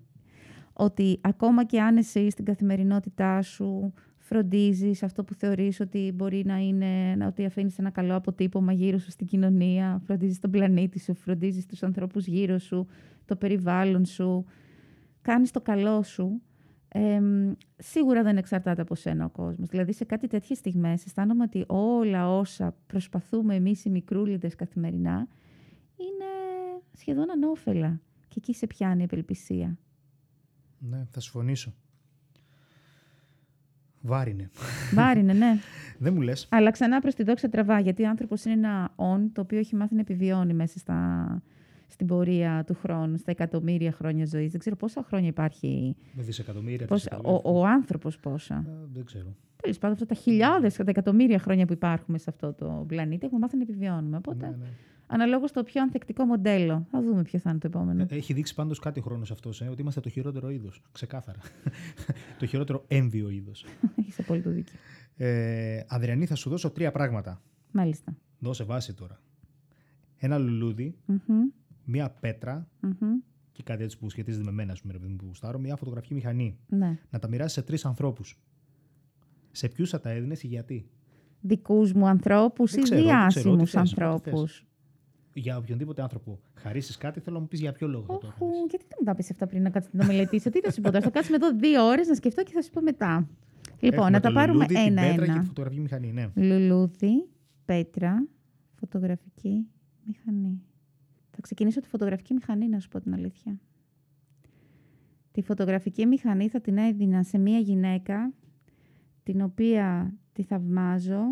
Ότι 0.80 1.19
ακόμα 1.21 1.65
και 1.65 1.82
αν 1.82 1.97
εσύ 1.97 2.30
στην 2.30 2.45
καθημερινότητά 2.45 3.41
σου 3.41 3.93
φροντίζεις 4.27 5.03
αυτό 5.03 5.23
που 5.23 5.33
θεωρείς 5.33 5.79
ότι 5.79 6.11
μπορεί 6.15 6.43
να 6.45 6.57
είναι, 6.57 7.15
να- 7.15 7.27
ότι 7.27 7.45
αφήνεις 7.45 7.79
ένα 7.79 7.89
καλό 7.89 8.15
αποτύπωμα 8.15 8.71
γύρω 8.73 8.97
σου 8.97 9.11
στην 9.11 9.27
κοινωνία, 9.27 10.01
φροντίζεις 10.05 10.39
τον 10.39 10.51
πλανήτη 10.51 10.99
σου, 10.99 11.13
φροντίζεις 11.13 11.65
τους 11.65 11.83
ανθρώπους 11.83 12.27
γύρω 12.27 12.57
σου, 12.57 12.87
το 13.25 13.35
περιβάλλον 13.35 14.05
σου, 14.05 14.45
κάνεις 15.21 15.51
το 15.51 15.61
καλό 15.61 16.03
σου, 16.03 16.41
εμ, 16.87 17.51
σίγουρα 17.77 18.23
δεν 18.23 18.37
εξαρτάται 18.37 18.81
από 18.81 18.95
σένα 18.95 19.25
ο 19.25 19.29
κόσμος. 19.29 19.69
Δηλαδή 19.69 19.93
σε 19.93 20.05
κάτι 20.05 20.27
τέτοιες 20.27 20.57
στιγμές 20.57 21.05
αισθάνομαι 21.05 21.43
ότι 21.43 21.63
όλα 21.67 22.37
όσα 22.37 22.75
προσπαθούμε 22.87 23.55
εμείς 23.55 23.85
οι 23.85 23.89
μικρούλιδες 23.89 24.55
καθημερινά 24.55 25.27
είναι 25.97 26.25
σχεδόν 26.91 27.31
ανώφελα. 27.31 28.01
Και 28.27 28.35
εκεί 28.37 28.53
σε 28.53 28.67
πιάνει 28.67 29.01
η 29.01 29.03
απελπισία. 29.03 29.77
Ναι, 30.79 31.05
θα 31.11 31.19
συμφωνήσω. 31.19 31.73
Βάρινε. 34.01 34.49
Βάρινε, 34.93 35.33
ναι. 35.33 35.57
δεν 36.03 36.13
μου 36.13 36.21
λες. 36.21 36.47
Αλλά 36.51 36.71
ξανά 36.71 36.99
προς 36.99 37.15
τη 37.15 37.23
δόξα 37.23 37.49
τραβά, 37.49 37.79
γιατί 37.79 38.03
ο 38.03 38.10
άνθρωπος 38.10 38.45
είναι 38.45 38.53
ένα 38.53 38.91
«ον» 38.95 39.31
το 39.33 39.41
οποίο 39.41 39.57
έχει 39.60 39.75
μάθει 39.75 39.93
να 39.95 40.01
επιβιώνει 40.01 40.53
μέσα 40.53 40.79
στα, 40.79 41.41
στην 41.88 42.07
πορεία 42.07 42.63
του 42.67 42.73
χρόνου, 42.81 43.17
στα 43.17 43.31
εκατομμύρια 43.31 43.91
χρόνια 43.91 44.25
ζωής. 44.25 44.51
Δεν 44.51 44.60
ξέρω 44.60 44.75
πόσα 44.75 45.03
χρόνια 45.07 45.27
υπάρχει. 45.29 45.95
Με 46.13 46.23
δισεκατομμύρια. 46.23 46.86
Πόσα, 46.88 47.03
δισεκατομμύρια. 47.03 47.51
ο, 47.51 47.60
ο 47.60 47.65
άνθρωπος 47.65 48.17
πόσα; 48.19 48.55
Ε, 48.55 48.71
δεν 48.93 49.05
ξέρω. 49.05 49.36
Τέλος 49.62 49.77
πάντων, 49.77 49.93
αυτά 49.93 50.05
τα 50.05 50.15
χιλιάδες, 50.21 50.75
τα 50.75 50.83
εκατομμύρια 50.88 51.39
χρόνια 51.39 51.65
που 51.65 51.73
υπάρχουμε 51.73 52.17
σε 52.17 52.25
αυτό 52.29 52.53
το 52.53 52.83
πλανήτη, 52.88 53.25
έχουμε 53.25 53.39
μάθει 53.39 53.55
να 53.57 53.62
επιβιώνουμε. 53.62 54.17
Οπότε, 54.17 54.45
Ναι, 54.45 54.55
ναι. 54.60 54.65
Αναλόγως 55.08 55.52
το 55.52 55.63
πιο 55.63 55.82
ανθεκτικό 55.82 56.26
μοντέλο. 56.26 56.86
Θα 56.91 57.02
δούμε 57.02 57.22
ποιο 57.22 57.39
θα 57.39 57.50
είναι 57.50 57.60
το 57.60 57.67
επόμενο. 57.67 58.06
Ε, 58.10 58.15
Έχει 58.15 58.34
δείξει 58.34 58.54
πάντως 58.54 58.80
κάτι 58.80 59.00
ο 59.00 59.02
χρόνος 59.02 59.32
αυτός, 59.32 59.62
ε, 59.62 59.67
ότι 59.67 59.82
είμαστε 59.82 60.00
το 60.00 60.10
χειρότερο 60.10 60.50
είδος. 60.50 60.82
Ξεκάθαρα. 60.91 61.39
το 62.39 62.46
χειρότερο 62.46 62.84
έμβιο 62.88 63.30
είδος. 63.30 63.65
Έχεις 64.00 64.20
απόλυτο 64.20 64.50
δίκιο. 64.50 64.76
Ε, 65.15 65.84
Αδριανή, 65.88 66.26
θα 66.26 66.36
σου 66.36 66.50
δώσω 66.50 66.70
τρία 66.72 66.91
πράγματα. 66.91 67.41
Μάλιστα. 67.72 68.15
Δώσε 68.39 68.63
βάση 68.63 68.93
τώρα. 68.93 69.20
Ένα 70.17 70.38
λουλούδι, 70.38 70.96
Μμμ, 71.06 71.20
μία 71.84 72.10
πέτρα 72.10 72.67
μμμ. 72.80 73.08
και 73.52 73.63
κάτι 73.63 73.84
έτσι 73.84 73.98
που 73.98 74.10
σχετίζεται 74.10 74.43
με 74.43 74.52
μένα, 74.52 74.72
ας 74.72 74.82
πούμε, 74.82 74.93
ρε 74.93 75.00
παιδί 75.00 75.12
μου, 75.12 75.17
που 75.17 75.26
γουστάρω, 75.28 75.60
μία 75.60 75.76
φωτογραφική 75.76 76.13
μηχανή. 76.13 76.58
Ναι. 76.67 76.98
Να 77.10 77.20
τα 77.20 77.28
μοιράσεις 77.28 77.54
σε 77.54 77.62
τρεις 77.62 77.86
ανθρώπους. 77.86 78.39
Σε 79.52 79.67
ποιους 79.70 79.89
θα 79.89 80.00
τα 80.00 80.10
έδινες 80.10 80.39
και 80.41 80.48
γιατί; 80.48 80.89
Δικούς 81.41 81.93
μου 81.93 82.08
ανθρώπους 82.08 82.72
Δεν 82.72 82.80
ή 82.80 82.84
ξέρω, 82.84 83.02
δεν 83.04 83.28
ξέρω, 83.28 83.52
ό,τι 83.52 83.63
διάσημου 83.63 83.67
θες, 83.67 83.91
ό,τι 83.91 84.02
ανθρώπους; 84.02 84.65
Για 85.39 85.58
οποιονδήποτε 85.58 86.02
άνθρωπο 86.02 86.39
χαρίσεις 86.54 86.97
κάτι, 86.97 87.19
θέλω 87.19 87.36
να 87.36 87.41
μου 87.41 87.47
πεις 87.47 87.60
για 87.60 87.71
ποιο 87.71 87.88
λόγο 87.88 88.06
θα 88.06 88.17
το 88.17 88.28
Όχου, 88.28 88.45
έκανες. 88.45 88.65
γιατί 88.69 88.86
δεν 88.88 88.97
μου 89.00 89.06
τα 89.06 89.15
πεις 89.15 89.32
αυτά 89.32 89.47
πριν 89.47 89.62
να 89.62 89.69
κάτσω 89.69 89.89
να 89.93 90.00
το 90.00 90.06
μελετήσω; 90.06 90.50
Τι 90.50 90.60
θα 90.60 90.71
σου 90.71 90.82
πω 90.82 90.91
τώρα, 90.91 91.04
θα 91.04 91.10
κάτσουμε 91.10 91.36
εδώ 91.36 91.52
δύο 91.56 91.86
ώρες 91.86 92.08
να 92.08 92.15
σκεφτώ 92.15 92.43
και 92.43 92.52
θα 92.54 92.62
σου 92.62 92.69
πω 92.69 92.82
μετά. 92.82 93.30
Λοιπόν, 93.80 93.97
Έχουμε 93.97 94.10
να 94.10 94.19
τα 94.19 94.28
το 94.28 94.34
πάρουμε 94.34 94.65
λουλούδι, 94.69 94.86
την 94.86 94.93
πέτρα 94.95 95.12
και 95.12 95.17
τη 95.17 95.23
ένα-ένα. 95.23 95.43
φωτογραφική 95.43 95.82
μηχανή, 95.82 96.12
ναι. 96.12 96.32
Λουλούδι, 96.36 97.28
πέτρα, 97.65 98.28
φωτογραφική 98.76 99.67
μηχανή. 100.06 100.62
Θα 101.32 101.41
ξεκινήσω 101.41 101.80
τη 101.82 101.88
φωτογραφική 101.88 102.34
μηχανή, 102.34 102.67
να 102.67 102.80
σου 102.80 102.88
πω 102.88 103.00
την 103.02 103.13
αλήθεια. 103.13 103.60
Τη 105.32 105.41
φωτογραφική 105.41 106.06
μηχανή 106.06 106.47
θα 106.50 106.62
την 106.62 106.78
έδινα 106.78 107.23
σε 107.23 107.38
μία 107.38 107.60
γυναίκα, 107.60 108.34
την 109.23 109.41
οποία 109.41 110.13
τη 110.34 110.43
θαυμάζω, 110.43 111.23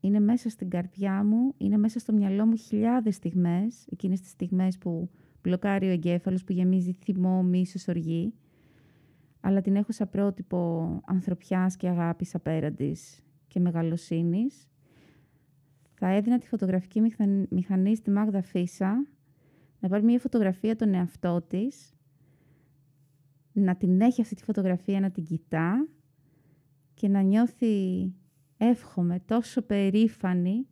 είναι 0.00 0.20
μέσα 0.20 0.48
στην 0.48 0.68
καρδιά 0.68 1.24
μου, 1.24 1.54
είναι 1.56 1.76
μέσα 1.76 1.98
στο 1.98 2.12
μυαλό 2.12 2.46
μου 2.46 2.56
χιλιάδες 2.56 3.14
στιγμές, 3.14 3.86
εκείνες 3.90 4.20
τις 4.20 4.30
στιγμές 4.30 4.78
που 4.78 5.10
μπλοκάρει 5.42 5.86
ο 5.86 5.90
εγκέφαλος, 5.90 6.44
που 6.44 6.52
γεμίζει 6.52 6.92
θυμό, 6.92 7.42
μίσος, 7.42 7.88
οργή, 7.88 8.34
αλλά 9.40 9.60
την 9.60 9.76
έχω 9.76 9.92
σαν 9.92 10.10
πρότυπο 10.10 10.90
ανθρωπιάς 11.06 11.76
και 11.76 11.88
αγάπης 11.88 12.34
απέραντης 12.34 13.22
και 13.46 13.60
μεγαλοσύνης. 13.60 14.68
Θα 15.94 16.08
έδινα 16.08 16.38
τη 16.38 16.46
φωτογραφική 16.46 17.00
μηχαν- 17.00 17.50
μηχανή 17.50 17.96
στη 17.96 18.10
Μάγδα 18.10 18.42
Φίσα 18.42 19.06
να 19.80 19.88
πάρει 19.88 20.04
μια 20.04 20.18
φωτογραφία 20.18 20.76
των 20.76 20.94
εαυτό 20.94 21.42
της, 21.42 21.92
να 23.52 23.76
την 23.76 24.00
έχει 24.00 24.20
αυτή 24.20 24.34
τη 24.34 24.42
φωτογραφία, 24.42 25.00
να 25.00 25.10
την 25.10 25.24
κοιτά 25.24 25.88
και 26.94 27.08
να 27.08 27.20
νιώθει, 27.20 28.12
εύχομαι, 28.58 29.20
τόσο 29.26 29.62
περήφανη 29.62 30.66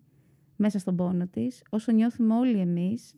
μέσα 0.57 0.79
στον 0.79 0.97
πόνο 0.97 1.27
της, 1.27 1.63
όσο 1.71 1.93
νιώθουμε 1.93 2.35
όλοι 2.35 2.59
εμείς, 2.59 3.15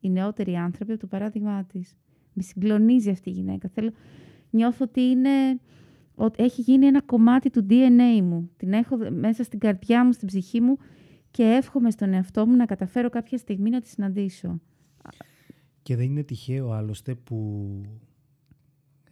οι 0.00 0.10
νεότεροι 0.10 0.54
άνθρωποι, 0.56 0.92
από 0.92 1.00
το 1.00 1.06
παράδειγμά 1.06 1.64
της. 1.64 1.94
Με 2.32 2.42
συγκλονίζει 2.42 3.10
αυτή 3.10 3.28
η 3.28 3.32
γυναίκα. 3.32 3.68
Θέλω, 3.68 3.92
νιώθω 4.50 4.84
ότι 4.84 5.00
είναι, 5.00 5.60
ότι 6.14 6.42
έχει 6.42 6.60
γίνει 6.60 6.86
ένα 6.86 7.02
κομμάτι 7.02 7.50
του 7.50 7.66
DNA 7.70 8.20
μου. 8.22 8.50
Την 8.56 8.72
έχω 8.72 8.96
δε- 8.96 9.10
μέσα 9.10 9.42
στην 9.44 9.58
καρδιά 9.58 10.04
μου, 10.04 10.12
στην 10.12 10.26
ψυχή 10.28 10.60
μου 10.60 10.76
και 11.30 11.42
εύχομαι 11.42 11.90
στον 11.90 12.12
εαυτό 12.12 12.46
μου 12.46 12.56
να 12.56 12.66
καταφέρω 12.66 13.08
κάποια 13.08 13.38
στιγμή 13.38 13.70
να 13.70 13.80
τη 13.80 13.88
συναντήσω. 13.88 14.60
Και 15.82 15.96
δεν 15.96 16.04
είναι 16.04 16.22
τυχαίο 16.22 16.70
άλλωστε 16.70 17.14
που 17.14 17.68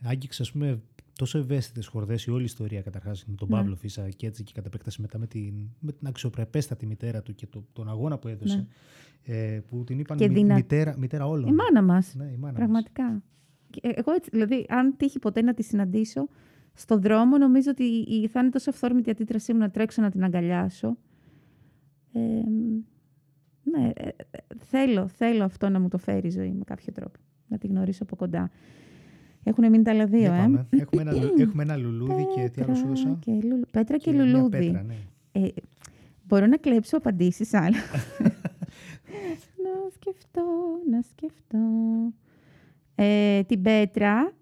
άγγιξε 0.04 0.42
ας 0.42 0.52
πούμε 0.52 0.82
τόσο 1.20 1.38
ευαίσθητες 1.38 1.86
χορδές 1.86 2.24
η 2.24 2.30
όλη 2.30 2.42
η 2.42 2.44
ιστορία 2.44 2.82
καταρχάς 2.82 3.24
με 3.26 3.34
τον 3.34 3.48
Ναι. 3.48 3.56
Παύλο 3.56 3.76
Φίσα 3.76 4.08
και 4.08 4.26
έτσι 4.26 4.42
και 4.44 4.52
κατ' 4.54 4.66
επέκταση 4.66 5.00
μετά 5.00 5.18
με 5.18 5.26
την, 5.26 5.54
με 5.80 5.92
την 5.92 6.06
αξιοπρεπέστατη 6.06 6.86
μητέρα 6.86 7.22
του 7.22 7.34
και 7.34 7.46
το, 7.46 7.64
τον 7.72 7.88
αγώνα 7.88 8.18
που 8.18 8.28
έδωσε 8.28 8.66
ε, 9.22 9.60
που 9.68 9.84
την 9.84 9.98
είπαν 9.98 10.16
Ναι. 10.16 10.24
Και 10.24 10.30
μη- 10.32 10.38
δυνα- 10.40 10.54
μητέρα, 10.54 10.94
μητέρα 10.98 11.26
όλων. 11.26 11.48
Η 11.48 11.52
μάνα 11.52 11.82
μας. 11.82 12.14
Ναι, 12.14 12.24
η 12.24 12.36
μάνα 12.36 12.46
μας. 12.46 12.52
Πραγματικά. 12.54 13.22
Και 13.70 13.80
ε, 13.82 13.88
εγώ 13.94 14.12
έτσι, 14.12 14.30
δηλαδή, 14.32 14.66
αν 14.68 14.96
τύχει 14.96 15.18
ποτέ 15.18 15.42
να 15.42 15.54
τη 15.54 15.62
συναντήσω 15.62 16.28
στον 16.74 17.00
δρόμο, 17.00 17.38
νομίζω 17.38 17.70
ότι 17.70 17.82
η- 17.84 18.28
θα 18.28 18.40
είναι 18.40 18.48
τόσο 18.50 18.70
αυθόρμητη 18.70 19.08
η 19.08 19.12
αντίδρασή 19.12 19.52
μου 19.52 19.58
να 19.58 19.70
τρέξω 19.70 20.02
να 20.02 20.10
την 20.10 20.24
αγκαλιάσω. 20.24 20.96
Ε, 22.12 22.18
ναι, 23.62 23.90
ε, 23.94 24.08
ε, 24.08 24.12
θέλω, 24.58 25.08
θέλω 25.08 25.44
αυτό 25.44 25.68
να 25.68 25.80
μου 25.80 25.88
το 25.88 25.98
φέρει 25.98 26.26
η 26.26 26.30
ζωή 26.30 26.52
με 26.52 26.64
κάποιο 26.64 26.92
τρόπο. 26.92 27.18
Να 27.48 27.58
τη 27.58 27.66
γνωρίσω 27.66 28.02
από 28.02 28.16
κοντά. 28.16 28.50
Έχουν 29.42 29.70
μείνει 29.70 29.82
τα 29.82 29.90
άλλα 29.90 30.06
δύο, 30.06 30.18
Για 30.18 30.34
ε. 30.34 30.38
πάμε. 30.38 30.66
έχουμε, 30.70 31.02
ένα, 31.02 31.12
λου- 31.12 31.38
έχουμε 31.44 31.62
ένα 31.62 31.76
λουλούδι 31.76 32.26
και 32.34 32.48
τι 32.48 32.62
άλλο 32.62 32.74
σου 32.74 32.82
Πέτρα 32.82 32.88
δώσα. 32.88 33.16
και 33.20 33.32
λουλου- 33.32 33.70
Πέτρα 33.70 33.96
και, 33.96 34.12
μια 34.12 34.24
λουλούδι. 34.24 34.50
πέτρα, 34.58 34.82
ναι. 34.82 34.94
Ε, 35.32 35.48
μπορώ 36.26 36.46
να 36.46 36.56
κλέψω 36.56 36.96
απαντήσεις 36.96 37.54
άλλα. 37.54 37.76
να 39.64 39.90
σκεφτώ, 39.94 40.42
να 40.90 41.00
σκεφτώ. 41.02 41.58
Ε, 42.94 43.42
την 43.42 43.62
πέτρα 43.62 44.32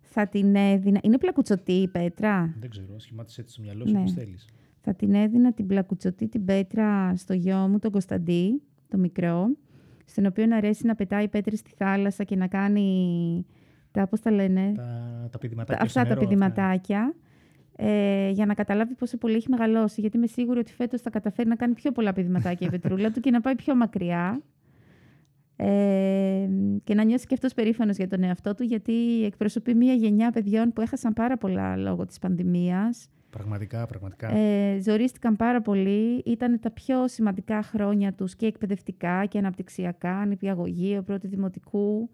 θα 0.00 0.26
την 0.28 0.54
έδινα... 0.56 1.00
Είναι 1.02 1.18
πλακουτσωτή 1.18 1.72
η 1.72 1.88
πέτρα; 1.88 2.54
Δεν 2.60 2.70
ξέρω, 2.70 2.98
σχημάτισε 2.98 3.40
έτσι 3.40 3.52
στο 3.54 3.62
μυαλό 3.62 3.86
σου 3.86 3.92
Ναι. 3.92 3.98
όπως 4.00 4.12
θέλεις. 4.12 4.46
Θα 4.80 4.94
την 4.94 5.14
έδινα 5.14 5.52
την 5.52 5.66
πλακουτσωτή 5.66 6.28
την 6.28 6.44
πέτρα 6.44 7.16
στο 7.16 7.32
γιο 7.34 7.56
μου, 7.56 7.78
τον 7.78 7.90
Κωνσταντί, 7.90 8.62
το 8.88 8.98
μικρό, 8.98 9.56
στον 10.04 10.26
οποίο 10.26 10.46
να 10.46 10.56
αρέσει 10.56 10.86
να 10.86 10.94
πετάει 10.94 11.28
πέτρες 11.28 11.58
στη 11.58 11.70
θάλασσα 11.76 12.24
και 12.24 12.36
να 12.36 12.46
κάνει 12.46 13.46
τα, 13.92 14.06
πώς 14.06 14.20
τα 14.20 14.30
λένε, 14.30 14.72
Τα, 14.76 15.28
τα 15.30 15.38
πηδηματάκια 15.38 15.82
τα- 15.82 15.88
στο 15.88 16.00
αυτά 16.00 16.14
τα 16.14 16.16
νερό, 16.20 16.28
πηδηματάκια 16.28 17.14
ε, 17.76 18.30
για 18.30 18.46
να 18.46 18.54
καταλάβει 18.54 18.94
πόσο 18.94 19.18
πολύ 19.18 19.34
έχει 19.34 19.50
μεγαλώσει. 19.50 20.00
Γιατί 20.00 20.16
είμαι 20.16 20.26
σίγουρη 20.26 20.58
ότι 20.58 20.72
φέτος 20.72 21.00
θα 21.00 21.10
καταφέρει 21.10 21.48
να 21.48 21.56
κάνει 21.56 21.74
πιο 21.74 21.92
πολλά 21.92 22.12
πηδηματάκια 22.12 22.66
η 22.66 22.70
Πετρούλα 22.70 23.10
του 23.10 23.20
και 23.20 23.30
να 23.30 23.40
πάει 23.40 23.54
πιο 23.54 23.74
μακριά. 23.74 24.42
Ε, 25.56 26.48
και 26.84 26.94
να 26.94 27.04
νιώσει 27.04 27.26
και 27.26 27.34
αυτός 27.34 27.54
περήφανος 27.54 27.96
για 27.96 28.08
τον 28.08 28.22
εαυτό 28.22 28.54
του, 28.54 28.62
γιατί 28.62 29.24
εκπροσωπεί 29.24 29.74
μια 29.74 29.94
γενιά 29.94 30.30
παιδιών 30.30 30.72
που 30.72 30.80
έχασαν 30.80 31.12
πάρα 31.12 31.36
πολλά 31.36 31.76
λόγω 31.76 32.06
της 32.06 32.18
πανδημίας. 32.18 33.08
Πραγματικά, 33.30 33.86
πραγματικά. 33.86 34.36
Ε, 34.36 34.80
ζορίστηκαν 34.80 35.36
πάρα 35.36 35.62
πολύ. 35.62 36.22
Ήταν 36.24 36.60
τα 36.60 36.70
πιο 36.70 37.08
σημαντικά 37.08 37.62
χρόνια 37.62 38.12
τους 38.12 38.36
και 38.36 38.46
εκπαιδευτικά 38.46 39.26
και 39.26 39.38
αναπτυξιακά, 39.38 40.24
νηπιαγωγείο, 40.26 41.02
πρώτη 41.02 41.26
δημοτικού. 41.26 42.10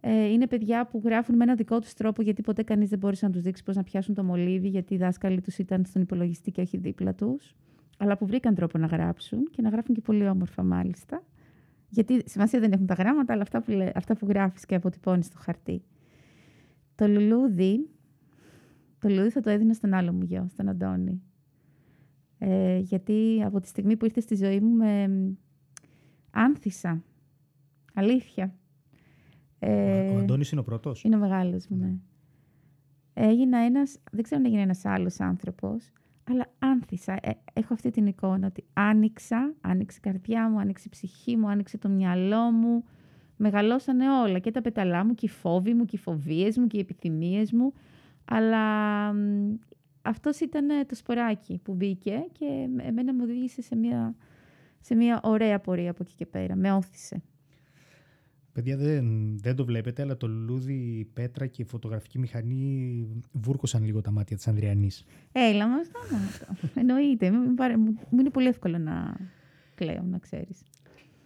Ε, 0.00 0.24
είναι 0.26 0.46
παιδιά 0.46 0.86
που 0.86 1.00
γράφουν 1.04 1.36
με 1.36 1.44
ένα 1.44 1.54
δικό 1.54 1.80
τους 1.80 1.92
τρόπο, 1.94 2.22
γιατί 2.22 2.42
ποτέ 2.42 2.62
κανείς 2.62 2.88
δεν 2.88 2.98
μπόρεσε 2.98 3.26
να 3.26 3.32
τους 3.32 3.42
δείξει 3.42 3.62
πώς 3.62 3.76
να 3.76 3.82
πιάσουν 3.82 4.14
το 4.14 4.24
μολύβι, 4.24 4.68
γιατί 4.68 4.94
οι 4.94 4.96
δάσκαλοι 4.96 5.40
τους 5.40 5.58
ήταν 5.58 5.84
στον 5.84 6.02
υπολογιστή 6.02 6.50
και 6.50 6.60
όχι 6.60 6.76
δίπλα 6.76 7.14
τους. 7.14 7.56
Αλλά 7.98 8.16
που 8.16 8.26
βρήκαν 8.26 8.54
τρόπο 8.54 8.78
να 8.78 8.86
γράψουν 8.86 9.44
και 9.50 9.62
να 9.62 9.68
γράφουν 9.68 9.94
και 9.94 10.00
πολύ 10.00 10.28
όμορφα 10.28 10.62
μάλιστα. 10.62 11.22
Γιατί 11.88 12.22
σημασία 12.30 12.60
δεν 12.60 12.72
έχουν 12.72 12.86
τα 12.86 12.94
γράμματα, 12.94 13.32
αλλά 13.32 13.42
αυτά 13.42 13.62
που, 13.62 13.70
λέ- 13.70 13.96
αυτά 13.96 14.16
που 14.16 14.26
γράφεις 14.26 14.66
και 14.66 14.74
αποτυπώνεις 14.74 15.26
στο 15.26 15.38
χαρτί. 15.38 15.82
Το 16.94 17.08
λουλούδι 17.08 17.88
το 18.98 19.08
λουλούδι 19.08 19.30
θα 19.30 19.40
το 19.40 19.50
έδινα 19.50 19.74
στον 19.74 19.94
άλλο 19.94 20.12
μου 20.12 20.22
γιο, 20.22 20.46
στον 20.48 20.68
Αντώνη. 20.68 21.22
Ε, 22.38 22.78
γιατί 22.78 23.42
από 23.44 23.60
τη 23.60 23.68
στιγμή 23.68 23.96
που 23.96 24.04
ήρθε 24.04 24.20
στη 24.20 24.34
ζωή 24.34 24.60
μου 24.60 24.70
με 24.70 25.08
μ, 25.08 25.32
άνθησα. 26.30 27.02
Αλήθεια. 27.94 28.54
Ε, 29.58 30.10
Ο 30.14 30.18
Αντώνης 30.18 30.50
είναι 30.50 30.60
ο 30.60 30.64
πρώτος; 30.64 31.04
είναι 31.04 31.16
ο 31.16 31.18
μεγάλος 31.18 31.66
μου, 31.68 31.76
ναι. 31.76 31.94
Έγινα 33.14 33.58
ένας, 33.58 33.98
δεν 34.12 34.22
ξέρω 34.22 34.40
αν 34.40 34.46
έγινε 34.46 34.62
ένας 34.62 34.84
άλλος 34.84 35.20
άνθρωπος, 35.20 35.92
αλλά 36.30 36.46
άνθησα. 36.58 37.12
Ε, 37.12 37.30
έχω 37.52 37.74
αυτή 37.74 37.90
την 37.90 38.06
εικόνα 38.06 38.46
ότι 38.46 38.64
άνοιξα, 38.72 39.54
άνοιξε 39.60 39.98
η 39.98 40.08
καρδιά 40.10 40.48
μου, 40.50 40.58
άνοιξε 40.60 40.84
η 40.86 40.90
ψυχή 40.90 41.36
μου, 41.36 41.48
άνοιξε 41.48 41.78
το 41.78 41.88
μυαλό 41.88 42.50
μου. 42.50 42.84
Μεγαλώσανε 43.36 44.10
όλα 44.10 44.38
και 44.38 44.50
τα 44.50 44.60
πεταλά 44.62 45.04
μου 45.04 45.14
και 45.14 45.26
οι 45.26 45.28
φόβοι 45.28 45.74
μου 45.74 45.84
και 45.84 45.96
οι 45.96 45.98
φοβίες 45.98 46.58
μου 46.58 46.66
και 46.66 46.76
οι 46.76 46.80
επιθυμίες 46.80 47.52
μου. 47.52 47.72
Αλλά 48.24 49.12
μ, 49.12 49.54
αυτός 50.02 50.40
ήταν 50.40 50.70
ε, 50.70 50.84
το 50.84 50.94
σποράκι 50.94 51.58
που 51.62 51.74
μπήκε 51.74 52.26
και 52.32 52.68
με- 52.74 52.82
εμένα 52.82 53.14
μου 53.14 53.20
οδήγησε 53.22 53.62
σε 53.62 53.76
μια, 53.76 54.14
σε 54.80 54.94
μια 54.94 55.20
ωραία 55.22 55.60
πορεία 55.60 55.90
από 55.90 56.02
εκεί 56.02 56.14
και 56.14 56.26
πέρα. 56.26 56.56
Με 56.56 56.72
όθησε. 56.72 57.22
Παιδιά 58.56 58.76
δεν, 58.76 59.38
δεν 59.38 59.56
το 59.56 59.64
βλέπετε, 59.64 60.02
αλλά 60.02 60.16
το 60.16 60.28
λουλούδι, 60.28 60.72
η 60.74 61.04
πέτρα 61.04 61.46
και 61.46 61.62
η 61.62 61.64
φωτογραφική 61.64 62.18
μηχανή 62.18 63.06
βούρκωσαν 63.32 63.84
λίγο 63.84 64.00
τα 64.00 64.10
μάτια 64.10 64.36
της 64.36 64.48
Ανδριανής. 64.48 65.04
Έλα 65.32 65.66
μας, 65.68 65.86
κάνω 66.10 66.22
αυτό. 66.24 66.46
Εννοείται. 66.80 67.30
Μου, 67.30 67.54
πάρε- 67.54 67.76
μου- 67.76 67.98
μου 68.10 68.20
είναι 68.20 68.30
πολύ 68.30 68.46
εύκολο 68.46 68.78
να 68.78 69.16
κλαίω, 69.74 70.02
να 70.02 70.18
ξέρεις. 70.18 70.62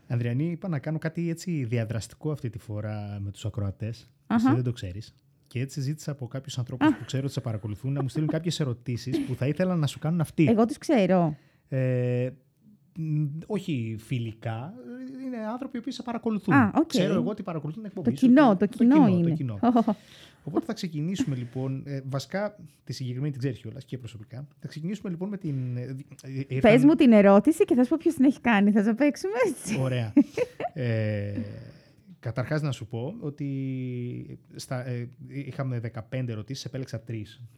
Ανδριανή, 0.06 0.50
είπα 0.50 0.68
να 0.68 0.78
κάνω 0.78 0.98
κάτι 0.98 1.28
έτσι 1.30 1.64
διαδραστικό 1.64 2.30
αυτή 2.30 2.50
τη 2.50 2.58
φορά 2.58 3.18
με 3.20 3.30
τους 3.30 3.44
ακροατές. 3.44 4.10
Αχα. 4.26 4.46
Εσύ 4.46 4.54
δεν 4.54 4.64
το 4.64 4.72
ξέρεις. 4.72 5.14
Και 5.46 5.60
έτσι 5.60 5.80
ζήτησα 5.80 6.10
από 6.10 6.26
κάποιους 6.26 6.58
ανθρώπους 6.58 6.88
που 6.88 7.04
ξέρω 7.04 7.24
ότι 7.24 7.32
σε 7.32 7.40
παρακολουθούν 7.40 7.92
να 7.92 8.02
μου 8.02 8.08
στείλουν 8.08 8.28
κάποιες 8.28 8.60
ερωτήσεις 8.60 9.20
που 9.26 9.34
θα 9.34 9.46
ήθελα 9.46 9.76
να 9.76 9.86
σου 9.86 9.98
κάνουν 9.98 10.20
αυτοί. 10.20 10.44
Εγώ 10.48 10.64
τους 10.64 10.78
ξέρω. 10.78 11.36
Ε, 11.68 12.30
μ, 12.30 12.49
όχι 13.46 13.96
φιλικά, 13.98 14.74
είναι 15.26 15.36
άνθρωποι 15.52 15.76
οι 15.76 15.80
οποίοι 15.80 15.92
σε 15.92 16.02
παρακολουθούν. 16.02 16.54
Α, 16.54 16.72
οκ. 16.74 16.86
Ξέρω 16.86 17.14
εγώ 17.14 17.30
ότι 17.30 17.42
παρακολουθούν 17.42 17.82
την 17.82 17.90
εκπομπή 17.90 18.10
Το 18.10 18.16
σου, 18.16 18.26
κοινό, 18.26 18.56
το 18.56 18.66
κοινό 18.66 19.06
είναι. 19.06 19.28
Το 19.28 19.34
κοινό. 19.34 19.58
Οπότε 20.44 20.64
θα 20.64 20.72
ξεκινήσουμε 20.72 21.36
λοιπόν. 21.36 21.82
Ε, 21.86 22.00
βασικά 22.08 22.56
τη 22.84 22.92
συγκεκριμένη 22.92 23.30
την 23.32 23.40
ξέρει 23.40 23.54
κιόλας 23.56 23.84
και 23.84 23.98
προσωπικά. 23.98 24.46
Θα 24.58 24.68
ξεκινήσουμε 24.68 25.10
λοιπόν 25.10 25.28
με 25.28 25.36
την. 25.36 25.76
ε, 25.76 25.80
ε, 25.80 25.86
ε, 25.86 26.44
Πες 26.44 26.46
ήρθαν- 26.48 26.84
μου 26.84 26.94
την 26.94 27.12
ερώτηση 27.12 27.64
και 27.64 27.74
θα 27.74 27.82
σου 27.82 27.88
πω 27.88 27.96
ποιος 28.00 28.14
την 28.14 28.24
έχει 28.24 28.40
κάνει. 28.40 28.70
Θα 28.70 28.84
το 28.84 28.94
παίξουμε 28.94 29.32
έτσι. 29.48 29.78
Ωραία. 29.80 30.12
ε, 30.74 31.40
Καταρχάς 32.20 32.62
να 32.62 32.72
σου 32.72 32.86
πω 32.86 33.14
ότι 33.20 34.38
στα, 34.54 34.86
ε, 34.86 35.08
είχαμε 35.28 35.80
15 36.10 36.28
ερωτήσεις, 36.28 36.64
επέλεξα 36.64 37.02
3. 37.08 37.12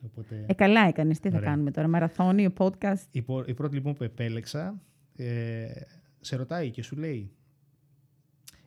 Οπότε... 0.04 0.44
Ε, 0.46 0.54
καλά 0.54 0.80
έκανες. 0.86 1.20
Τι 1.20 1.30
θα 1.30 1.36
Ωραία. 1.36 1.48
κάνουμε 1.50 1.70
τώρα. 1.70 1.88
Μαραθώνιο, 1.88 2.52
podcast; 2.58 3.02
Η, 3.10 3.22
πο- 3.22 3.44
η 3.46 3.54
πρώτη 3.54 3.74
λοιπόν 3.74 3.94
που 3.94 4.04
επέλεξα 4.04 4.80
ε, 5.16 5.70
σε 6.20 6.36
ρωτάει 6.36 6.70
και 6.70 6.82
σου 6.82 6.96
λέει 6.96 7.30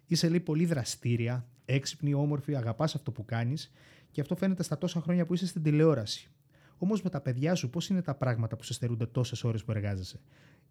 είσαι 0.05 0.29
λέει 0.29 0.39
πολύ 0.39 0.65
δραστήρια, 0.65 1.47
έξυπνη, 1.65 2.13
όμορφη, 2.13 2.55
αγαπάς 2.55 2.95
αυτό 2.95 3.11
που 3.11 3.25
κάνεις 3.25 3.71
και 4.11 4.21
αυτό 4.21 4.35
φαίνεται 4.35 4.63
στα 4.63 4.77
τόσα 4.77 5.01
χρόνια 5.01 5.25
που 5.25 5.33
είσαι 5.33 5.47
στην 5.47 5.63
τηλεόραση. 5.63 6.29
Όμως 6.77 7.01
με 7.01 7.09
τα 7.09 7.21
παιδιά 7.21 7.55
σου 7.55 7.69
πώς 7.69 7.89
είναι 7.89 8.01
τα 8.01 8.15
πράγματα 8.15 8.55
που 8.55 8.63
σε 8.63 8.73
στερούνται 8.73 9.05
τόσες 9.05 9.43
ώρες 9.43 9.63
που 9.63 9.71
εργάζεσαι; 9.71 10.19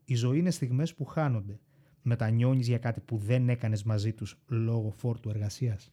Η 0.05 0.15
ζωή 0.15 0.39
είναι 0.39 0.51
στιγμές 0.51 0.95
που 0.95 1.05
χάνονται. 1.05 1.59
Μετανιώνεις 2.03 2.69
για 2.69 2.79
κάτι 2.79 3.01
που 3.01 3.17
δεν 3.17 3.49
έκανες 3.49 3.83
μαζί 3.83 4.13
τους 4.13 4.39
λόγω 4.47 4.91
φόρτου 4.91 5.29
εργασίας. 5.29 5.91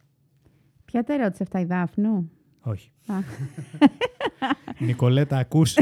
Ποια 0.86 1.04
τα 1.04 1.14
ερώτησε 1.14 1.44
αυτά 1.44 1.60
η 1.60 1.66
Δάφνου; 1.66 2.32
Όχι. 2.62 2.92
Α. 3.06 3.16
Νικολέτα, 4.88 5.38
ακούς. 5.38 5.78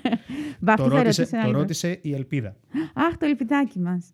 Βάφτη 0.60 0.82
το, 0.82 0.88
θα 0.88 0.96
ρώτησε, 0.96 1.22
ρωτήσει 1.22 1.30
το 1.30 1.38
άλλο. 1.38 1.58
ρώτησε 1.58 1.98
η 2.02 2.14
Ελπίδα. 2.14 2.56
Αχ, 2.94 3.16
το 3.16 3.26
ελπιδάκι 3.26 3.78
μας. 3.80 4.12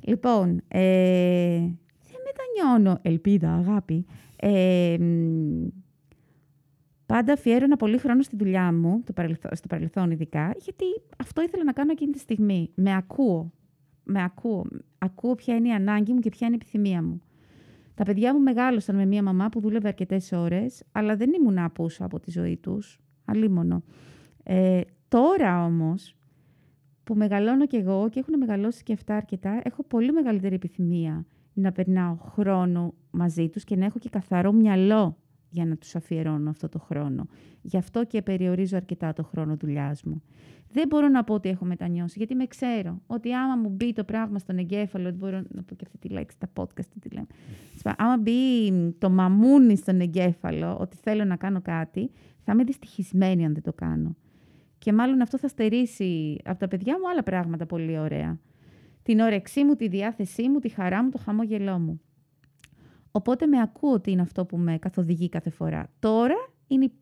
Λοιπόν, 0.00 0.62
ε, 0.68 1.58
δεν 1.58 2.20
μετανιώνω. 2.26 2.98
Ελπίδα, 3.02 3.52
αγάπη. 3.54 4.04
Ε, 4.36 4.96
μ, 5.00 5.66
πάντα 7.06 7.32
αφιέρωνα 7.32 7.76
πολύ 7.76 7.98
χρόνο 7.98 8.22
στη 8.22 8.36
δουλειά 8.36 8.72
μου, 8.72 9.02
το 9.06 9.12
παρελθό- 9.12 9.56
στο 9.56 9.66
παρελθόν 9.66 10.10
ειδικά, 10.10 10.54
γιατί 10.58 10.84
αυτό 11.18 11.42
ήθελα 11.42 11.64
να 11.64 11.72
κάνω 11.72 11.90
εκείνη 11.90 12.12
τη 12.12 12.18
στιγμή. 12.18 12.70
Με 12.74 12.94
ακούω. 12.96 13.52
Με 14.04 14.22
ακούω. 14.22 14.66
Ακούω 14.98 15.34
ποια 15.34 15.54
είναι 15.54 15.68
η 15.68 15.72
ανάγκη 15.72 16.12
μου 16.12 16.18
και 16.20 16.28
ποια 16.30 16.46
είναι 16.46 16.56
η 16.56 16.58
επιθυμία 16.62 17.02
μου. 17.02 17.22
Τα 17.94 18.04
παιδιά 18.04 18.34
μου 18.34 18.40
μεγάλωσαν 18.40 18.96
με 18.96 19.04
μία 19.04 19.22
μαμά 19.22 19.48
που 19.48 19.60
δούλευε 19.60 19.88
αρκετές 19.88 20.32
ώρες, 20.32 20.82
αλλά 20.92 21.16
δεν 21.16 21.32
ήμουν 21.32 21.58
απούσα 21.58 22.04
από 22.04 22.20
τη 22.20 22.30
ζωή 22.30 22.56
τους. 22.56 23.00
Αλίμονο. 23.24 23.82
Ε, 24.42 24.80
τώρα 25.08 25.64
όμως, 25.64 26.16
που 27.04 27.14
μεγαλώνω 27.14 27.66
κι 27.66 27.76
εγώ 27.76 28.08
και 28.08 28.18
έχουν 28.18 28.38
μεγαλώσει 28.38 28.82
και 28.82 28.92
αυτά 28.92 29.16
αρκετά, 29.16 29.60
έχω 29.64 29.82
πολύ 29.82 30.12
μεγαλύτερη 30.12 30.54
επιθυμία 30.54 31.26
να 31.52 31.72
περνάω 31.72 32.16
χρόνο 32.16 32.94
μαζί 33.10 33.48
τους 33.48 33.64
και 33.64 33.76
να 33.76 33.84
έχω 33.84 33.98
και 33.98 34.08
καθαρό 34.08 34.52
μυαλό 34.52 35.16
για 35.52 35.66
να 35.66 35.76
τους 35.76 35.94
αφιερώνω 35.94 36.50
αυτό 36.50 36.68
το 36.68 36.78
χρόνο. 36.78 37.26
Γι' 37.62 37.76
αυτό 37.76 38.04
και 38.04 38.22
περιορίζω 38.22 38.76
αρκετά 38.76 39.12
το 39.12 39.24
χρόνο 39.24 39.56
δουλειάς 39.56 40.02
μου. 40.02 40.22
Δεν 40.72 40.86
μπορώ 40.88 41.08
να 41.08 41.24
πω 41.24 41.34
ότι 41.34 41.48
έχω 41.48 41.64
μετανιώσει, 41.64 42.14
γιατί 42.18 42.34
με 42.34 42.46
ξέρω 42.46 43.00
ότι 43.06 43.32
άμα 43.32 43.56
μου 43.56 43.68
μπει 43.68 43.92
το 43.92 44.04
πράγμα 44.04 44.38
στον 44.38 44.58
εγκέφαλο, 44.58 45.04
δεν 45.04 45.14
μπορώ 45.14 45.42
να 45.48 45.62
πω 45.62 45.74
και 45.74 45.84
αυτή 45.86 45.98
τη 45.98 46.08
λέξη, 46.08 46.38
τα 46.38 46.48
podcast, 46.54 46.86
τι 46.86 46.98
τη 46.98 47.08
λέμε. 47.08 47.26
Άμα 47.96 48.16
μπει 48.16 48.72
το 48.98 49.10
μαμούνι 49.10 49.76
στον 49.76 50.00
εγκέφαλο, 50.00 50.76
ότι 50.80 50.96
θέλω 50.96 51.24
να 51.24 51.36
κάνω 51.36 51.60
κάτι, 51.62 52.10
θα 52.44 52.52
είμαι 52.52 52.64
δυστυχισμένη 52.64 53.44
αν 53.44 53.52
δεν 53.52 53.62
το 53.62 53.72
κάνω. 53.72 54.16
Και 54.78 54.92
μάλλον 54.92 55.20
αυτό 55.20 55.38
θα 55.38 55.48
στερήσει 55.48 56.36
από 56.44 56.58
τα 56.58 56.68
παιδιά 56.68 56.98
μου 56.98 57.08
άλλα 57.08 57.22
πράγματα 57.22 57.66
πολύ 57.66 57.98
ωραία. 57.98 58.38
Την 59.02 59.20
όρεξή 59.20 59.64
μου, 59.64 59.74
τη 59.74 59.88
διάθεσή 59.88 60.48
μου, 60.48 60.58
τη 60.58 60.68
χαρά 60.68 61.02
μου, 61.02 61.10
το 61.10 61.18
χαμόγελό 61.18 61.78
μου. 61.78 62.00
Οπότε 63.12 63.46
με 63.46 63.60
ακούω 63.60 63.92
ότι 63.92 64.10
είναι 64.10 64.22
αυτό 64.22 64.44
που 64.44 64.56
με 64.58 64.78
καθοδηγεί 64.78 65.28
κάθε 65.28 65.50
φορά. 65.50 65.90
Τώρα 65.98 66.34
είναι. 66.66 66.84
η- 66.84 66.92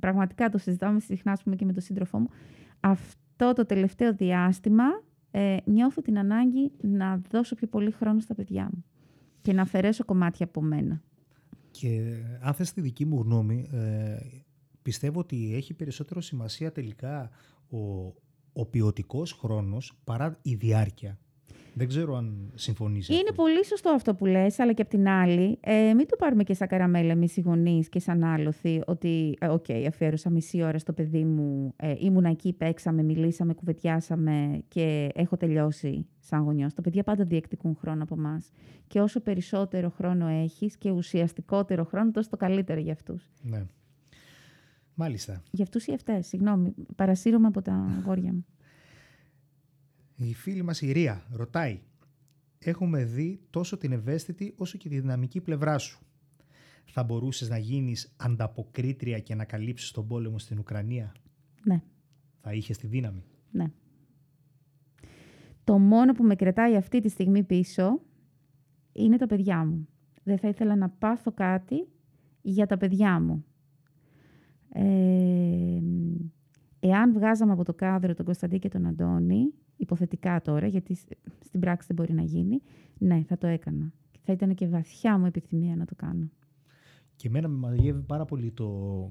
Πραγματικά 0.00 0.48
το 0.48 0.58
συζητάμε 0.58 1.00
συχνά, 1.00 1.32
ας 1.32 1.42
πούμε, 1.42 1.56
και 1.56 1.64
με 1.64 1.72
τον 1.72 1.82
σύντροφό 1.82 2.18
μου. 2.18 2.28
Αυτό 2.80 3.52
το 3.52 3.66
τελευταίο 3.66 4.14
διάστημα 4.14 4.84
ε, 5.30 5.56
νιώθω 5.64 6.02
την 6.02 6.18
ανάγκη 6.18 6.70
να 6.80 7.20
δώσω 7.30 7.54
πιο 7.54 7.66
πολύ 7.66 7.90
χρόνο 7.90 8.20
στα 8.20 8.34
παιδιά 8.34 8.70
μου 8.74 8.84
και 9.42 9.52
να 9.52 9.62
αφαιρέσω 9.62 10.04
κομμάτια 10.04 10.46
από 10.46 10.62
μένα. 10.62 11.02
Και 11.70 12.16
αν 12.40 12.54
θες 12.54 12.72
τη 12.72 12.80
δική 12.80 13.04
μου 13.04 13.20
γνώμη, 13.22 13.68
ε, 13.72 14.16
πιστεύω 14.82 15.20
ότι 15.20 15.54
έχει 15.54 15.74
περισσότερο 15.74 16.20
σημασία 16.20 16.72
τελικά 16.72 17.30
ο, 17.70 17.78
ο 18.52 18.66
ποιοτικός 18.70 19.32
χρόνος 19.32 19.92
παρά 20.04 20.38
η 20.42 20.54
διάρκεια. 20.54 21.18
Δεν 21.78 21.88
ξέρω 21.88 22.16
αν 22.16 22.50
συμφωνείς. 22.54 23.04
σε 23.04 23.12
Είναι 23.12 23.22
αυτό. 23.30 23.42
πολύ 23.42 23.64
σωστό 23.64 23.90
αυτό 23.90 24.14
που 24.14 24.26
λες, 24.26 24.58
αλλά 24.58 24.72
και 24.72 24.82
απ' 24.82 24.88
την 24.88 25.08
άλλη, 25.08 25.58
ε, 25.60 25.94
μην 25.94 26.06
το 26.06 26.16
πάρουμε 26.16 26.42
και 26.42 26.54
σαν 26.54 26.68
καραμέλα 26.68 27.12
εμείς 27.12 27.36
οι 27.36 27.40
γονείς 27.40 27.88
και 27.88 28.00
σαν 28.00 28.24
άλλοθι, 28.24 28.80
ότι, 28.86 29.36
ε, 29.40 29.46
οκ, 29.46 29.64
αφιέρωσα 29.86 30.30
μισή 30.30 30.62
ώρα 30.62 30.78
στο 30.78 30.92
παιδί 30.92 31.24
μου, 31.24 31.74
ε, 31.76 31.94
ήμουν 31.98 32.24
εκεί, 32.24 32.52
παίξαμε, 32.52 33.02
μιλήσαμε, 33.02 33.54
κουβεντιάσαμε 33.54 34.62
και 34.68 35.08
έχω 35.14 35.36
τελειώσει 35.36 36.06
σαν 36.18 36.42
γονιός. 36.42 36.74
Τα 36.74 36.82
παιδιά 36.82 37.02
πάντα 37.02 37.24
διεκδικούν 37.24 37.76
χρόνο 37.80 38.02
από 38.02 38.14
εμάς. 38.18 38.50
Και 38.86 39.00
όσο 39.00 39.20
περισσότερο 39.20 39.90
χρόνο 39.90 40.26
έχεις 40.26 40.76
και 40.76 40.90
ουσιαστικότερο 40.90 41.84
χρόνο, 41.84 42.10
τόσο 42.10 42.28
το 42.30 42.36
καλύτερο 42.36 42.80
για 42.80 42.92
αυτούς. 42.92 43.30
Ναι. 43.42 43.66
Μάλιστα. 44.94 45.42
Για 45.50 45.64
αυτούς 45.64 45.86
ή 45.86 45.92
αυτές, 45.92 46.26
συγγνώμη, 46.26 46.74
παρασύρωμαι 46.96 47.46
από 47.46 47.62
τα 47.62 47.72
αγόρια 47.98 48.32
μου. 48.32 48.46
Η 50.20 50.34
φίλη 50.34 50.62
μας 50.62 50.80
η 50.80 50.92
Ρία 50.92 51.26
ρωτάει 51.30 51.80
«Έχουμε 52.58 53.04
δει 53.04 53.40
τόσο 53.50 53.76
την 53.76 53.92
ευαίσθητη 53.92 54.54
όσο 54.56 54.78
και 54.78 54.88
τη 54.88 55.00
δυναμική 55.00 55.40
πλευρά 55.40 55.78
σου. 55.78 55.98
Θα 56.84 57.02
μπορούσες 57.02 57.48
να 57.48 57.58
γίνεις 57.58 58.14
ανταποκρίτρια 58.16 59.18
και 59.18 59.34
να 59.34 59.44
καλύψεις 59.44 59.90
τον 59.90 60.06
πόλεμο 60.06 60.38
στην 60.38 60.58
Ουκρανία; 60.58 61.12
Ναι. 61.64 61.82
Θα 62.40 62.52
είχες 62.52 62.78
τη 62.78 62.86
δύναμη; 62.86 63.24
Ναι. 63.50 63.70
Το 65.64 65.78
μόνο 65.78 66.12
που 66.12 66.24
με 66.24 66.34
κρατάει 66.34 66.76
αυτή 66.76 67.00
τη 67.00 67.08
στιγμή 67.08 67.42
πίσω 67.42 68.00
είναι 68.92 69.16
τα 69.16 69.26
παιδιά 69.26 69.64
μου. 69.64 69.88
Δεν 70.22 70.38
θα 70.38 70.48
ήθελα 70.48 70.76
να 70.76 70.88
πάθω 70.88 71.32
κάτι 71.32 71.88
για 72.42 72.66
τα 72.66 72.76
παιδιά 72.76 73.20
μου. 73.20 73.44
Ε, 74.72 75.80
εάν 76.80 77.12
βγάζαμε 77.12 77.52
από 77.52 77.64
το 77.64 77.74
κάδρο 77.74 78.14
τον 78.14 78.24
Κωνσταντή 78.24 78.58
και 78.58 78.68
τον 78.68 78.86
Αντώνη, 78.86 79.52
υποθετικά 79.78 80.40
τώρα, 80.40 80.66
γιατί 80.66 80.94
σ- 80.94 81.12
στην 81.44 81.60
πράξη 81.60 81.86
δεν 81.86 81.96
μπορεί 81.96 82.12
να 82.12 82.22
γίνει, 82.22 82.60
ναι, 82.98 83.22
θα 83.22 83.38
το 83.38 83.46
έκανα. 83.46 83.92
Και 84.10 84.18
θα 84.24 84.32
ήταν 84.32 84.54
και 84.54 84.66
βαθιά 84.66 85.18
μου 85.18 85.26
επιθυμία 85.26 85.76
να 85.76 85.84
το 85.84 85.94
κάνω. 85.94 86.30
Και 87.16 87.28
εμένα 87.28 87.48
με 87.48 87.56
μαγεύει 87.68 88.02
πάρα 88.02 88.24
πολύ 88.24 88.50
το, 88.50 89.10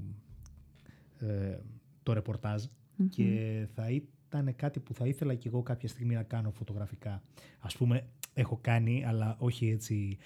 ε, 1.19 1.57
το 2.03 2.13
ρεπορτάζ 2.13 2.63
Μμμ. 2.95 3.07
και 3.07 3.67
θα 3.73 3.89
ήταν 3.91 4.55
κάτι 4.55 4.79
που 4.79 4.93
θα 4.93 5.07
ήθελα 5.07 5.35
και 5.35 5.47
εγώ 5.47 5.61
κάποια 5.63 5.89
στιγμή 5.89 6.13
να 6.13 6.23
κάνω 6.23 6.51
φωτογραφικά. 6.51 7.21
Ας 7.59 7.77
πούμε, 7.77 8.07
έχω 8.33 8.57
κάνει, 8.61 9.05
αλλά 9.05 9.35
όχι 9.39 9.69
έτσι... 9.69 10.17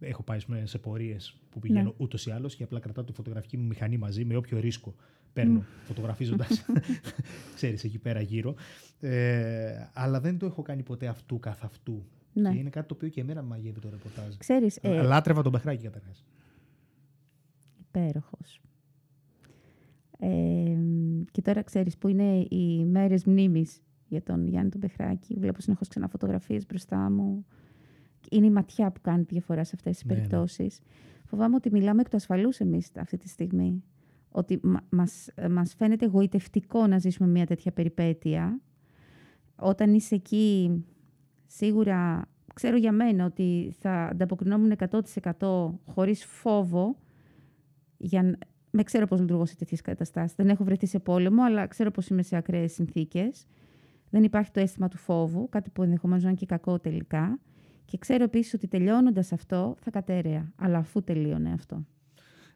Έχω 0.00 0.22
πάει 0.22 0.36
ας 0.36 0.44
πούμε, 0.44 0.66
σε 0.66 0.78
πορείες 0.78 1.36
που 1.50 1.58
πηγαίνω 1.58 1.80
Ναι. 1.80 1.86
ναι. 1.88 1.94
ούτως 1.96 2.26
ή 2.26 2.30
άλλως 2.30 2.56
και 2.56 2.62
απλά 2.62 2.78
κρατάω 2.80 3.04
τη 3.04 3.12
φωτογραφική 3.12 3.56
μου 3.56 3.66
μηχανή 3.66 3.96
μαζί 3.96 4.24
με 4.24 4.36
όποιο 4.36 4.60
ρίσκο 4.60 4.94
παίρνω 5.32 5.62
φωτογραφίζοντας. 5.84 6.64
ξέρεις 7.56 7.84
εκεί 7.84 7.98
πέρα 7.98 8.20
γύρω. 8.20 8.54
Ε, 9.00 9.88
αλλά 9.92 10.20
δεν 10.20 10.38
το 10.38 10.46
έχω 10.46 10.62
κάνει 10.62 10.82
ποτέ 10.82 11.06
αυτού 11.06 11.38
καθ' 11.38 11.64
αυτού. 11.64 12.04
Ναι. 12.32 12.50
Και 12.52 12.58
είναι 12.58 12.70
κάτι 12.70 12.88
το 12.88 12.94
οποίο 12.94 13.08
και 13.08 13.20
εμένα 13.20 13.42
με 13.42 13.48
μαγεύει 13.48 13.80
το 13.80 13.88
ρεπορτάζ. 13.90 14.34
Ξέρεις, 14.36 14.76
ε, 14.82 15.02
Λάτρευα 15.02 15.42
τον 15.42 15.52
Μπεχράκη 15.52 15.82
καταρχά. 15.82 16.10
υπέροχος. 17.88 18.60
Ε, 20.18 20.76
και 21.30 21.42
τώρα 21.42 21.62
ξέρεις 21.62 21.96
που 21.98 22.08
είναι 22.08 22.46
οι 22.48 22.84
μέρες 22.84 23.24
μνήμης 23.24 23.80
για 24.08 24.22
τον 24.22 24.46
Γιάννη 24.48 24.70
τον 24.70 24.80
Πεχράκη. 24.80 25.36
Βλέπω 25.38 25.60
συνεχώς 25.60 25.88
ξανά 25.88 26.08
φωτογραφίες 26.08 26.66
μπροστά 26.66 27.10
μου. 27.10 27.46
Είναι 28.30 28.46
η 28.46 28.50
ματιά 28.50 28.90
που 28.92 29.00
κάνει 29.00 29.24
τη 29.24 29.32
διαφορά 29.34 29.64
σε 29.64 29.72
αυτές 29.74 29.96
τις 29.96 30.04
Ναι, 30.04 30.12
ναι. 30.14 30.18
περιπτώσεις. 30.18 30.80
Φοβάμαι 31.24 31.54
ότι 31.54 31.70
μιλάμε 31.70 32.00
εκ 32.00 32.08
του 32.08 32.16
ασφαλούς 32.16 32.58
εμείς 32.60 32.90
αυτή 32.96 33.16
τη 33.16 33.28
στιγμή. 33.28 33.82
Ότι 34.28 34.60
μα- 34.62 34.86
μας, 34.90 35.28
μας 35.50 35.74
φαίνεται 35.74 36.04
εγωιτευτικό 36.04 36.86
να 36.86 36.98
ζήσουμε 36.98 37.28
μια 37.28 37.46
τέτοια 37.46 37.72
περιπέτεια. 37.72 38.60
Όταν 39.56 39.94
είσαι 39.94 40.14
εκεί, 40.14 40.70
σίγουρα 41.46 42.28
ξέρω 42.54 42.76
για 42.76 42.92
μένα 42.92 43.24
ότι 43.24 43.74
θα 43.80 43.92
ανταποκρινόμουν 43.92 44.72
100% 45.38 45.70
χωρίς 45.86 46.24
φόβο 46.24 46.96
για 47.96 48.22
να... 48.22 48.38
Με 48.70 48.82
ξέρω 48.82 49.06
πώς 49.06 49.20
λειτουργώ 49.20 49.46
σε 49.46 49.56
τέτοιες 49.56 49.80
καταστάσεις. 49.80 50.36
Δεν 50.36 50.48
έχω 50.48 50.64
βρεθεί 50.64 50.86
σε 50.86 50.98
πόλεμο, 50.98 51.42
αλλά 51.44 51.66
ξέρω 51.66 51.90
πώς 51.90 52.08
είμαι 52.08 52.22
σε 52.22 52.36
ακραίες 52.36 52.72
συνθήκες. 52.72 53.46
Δεν 54.10 54.22
υπάρχει 54.24 54.50
το 54.50 54.60
αίσθημα 54.60 54.88
του 54.88 54.96
φόβου, 54.96 55.48
κάτι 55.48 55.70
που 55.70 55.82
ενδεχομένως 55.82 56.22
να 56.22 56.28
είναι 56.28 56.38
και 56.38 56.46
κακό 56.46 56.78
τελικά. 56.78 57.38
Και 57.86 57.98
ξέρω 57.98 58.24
επίσης 58.24 58.54
ότι 58.54 58.66
τελειώνοντας 58.66 59.32
αυτό 59.32 59.76
θα 59.80 59.90
κατέρεα, 59.90 60.52
αλλά 60.56 60.78
αφού 60.78 61.02
τελείωνε 61.02 61.52
αυτό. 61.52 61.86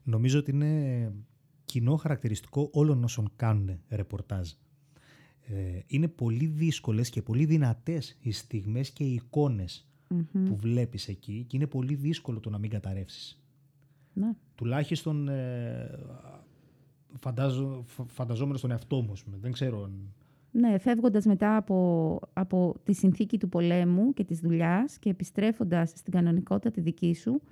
Νομίζω 0.02 0.38
ότι 0.38 0.50
είναι 0.50 1.12
κοινό 1.64 1.96
χαρακτηριστικό 1.96 2.70
όλων 2.72 3.04
όσων 3.04 3.30
κάνουν 3.36 3.80
ρεπορτάζ. 3.88 4.50
Ε, 5.40 5.80
είναι 5.86 6.08
πολύ 6.08 6.46
δύσκολες 6.46 7.10
και 7.10 7.22
πολύ 7.22 7.44
δυνατές 7.44 8.16
οι 8.20 8.30
στιγμές 8.32 8.90
και 8.90 9.04
οι 9.04 9.14
εικόνες 9.14 9.88
που 10.32 10.56
βλέπεις 10.56 11.08
εκεί 11.08 11.44
και 11.46 11.56
είναι 11.56 11.66
πολύ 11.66 11.94
δύσκολο 11.94 12.40
το 12.40 12.50
να 12.50 12.58
μην 12.58 12.70
καταρρεύσεις. 12.70 13.42
Ναι. 14.12 14.32
Τουλάχιστον 14.54 15.28
ε, 15.28 15.98
φαντάζω, 17.18 17.84
φανταζόμενος 18.06 18.58
στον 18.58 18.70
εαυτό 18.70 19.00
μου, 19.00 19.12
δεν 19.40 19.52
ξέρω 19.52 19.84
αν... 19.84 20.14
Ναι, 20.52 20.78
φεύγοντας 20.78 21.24
μετά 21.24 21.56
από, 21.56 22.18
από 22.32 22.74
τη 22.82 22.92
συνθήκη 22.92 23.38
του 23.38 23.48
πολέμου 23.48 24.12
και 24.12 24.24
της 24.24 24.40
δουλειάς 24.40 24.98
και 24.98 25.10
επιστρέφοντας 25.10 25.92
στην 25.96 26.12
κανονικότητα 26.12 26.70
τη 26.70 26.80
δική 26.80 27.14
σου, 27.14 27.42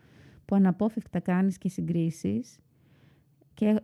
που 0.44 0.54
αναπόφευκτα 0.54 1.20
κάνεις 1.20 1.58
και 1.58 1.68
συγκρίσεις 1.68 2.58
και 3.54 3.80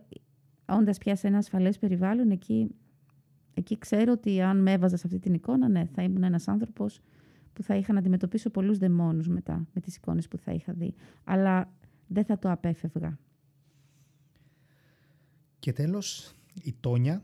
όντας 0.65 0.97
πια 0.97 1.15
σε 1.15 1.27
ένα 1.27 1.37
ασφαλές 1.37 1.79
περιβάλλον, 1.79 2.31
εκεί, 2.31 2.75
εκεί 3.53 3.77
ξέρω 3.77 4.11
ότι 4.11 4.41
αν 4.41 4.61
με 4.61 4.71
έβαζα 4.71 4.97
σε 4.97 5.03
αυτή 5.07 5.19
την 5.19 5.33
εικόνα, 5.33 5.69
ναι, 5.69 5.85
θα 5.85 6.03
ήμουν 6.03 6.23
ένας 6.23 6.47
άνθρωπος 6.47 7.01
που 7.53 7.63
θα 7.63 7.75
είχα 7.75 7.93
να 7.93 7.99
αντιμετωπίσω 7.99 8.49
πολλούς 8.49 8.77
δαιμόνους 8.77 9.27
μετά, 9.27 9.67
με 9.73 9.81
τις 9.81 9.95
εικόνες 9.95 10.27
που 10.27 10.37
θα 10.37 10.51
είχα 10.51 10.73
δει. 10.73 10.93
Αλλά 11.23 11.71
δεν 12.07 12.25
θα 12.25 12.39
το 12.39 12.51
απέφευγα. 12.51 13.19
Και 15.59 15.73
τέλος, 15.73 16.35
η 16.63 16.75
Τόνια 16.79 17.23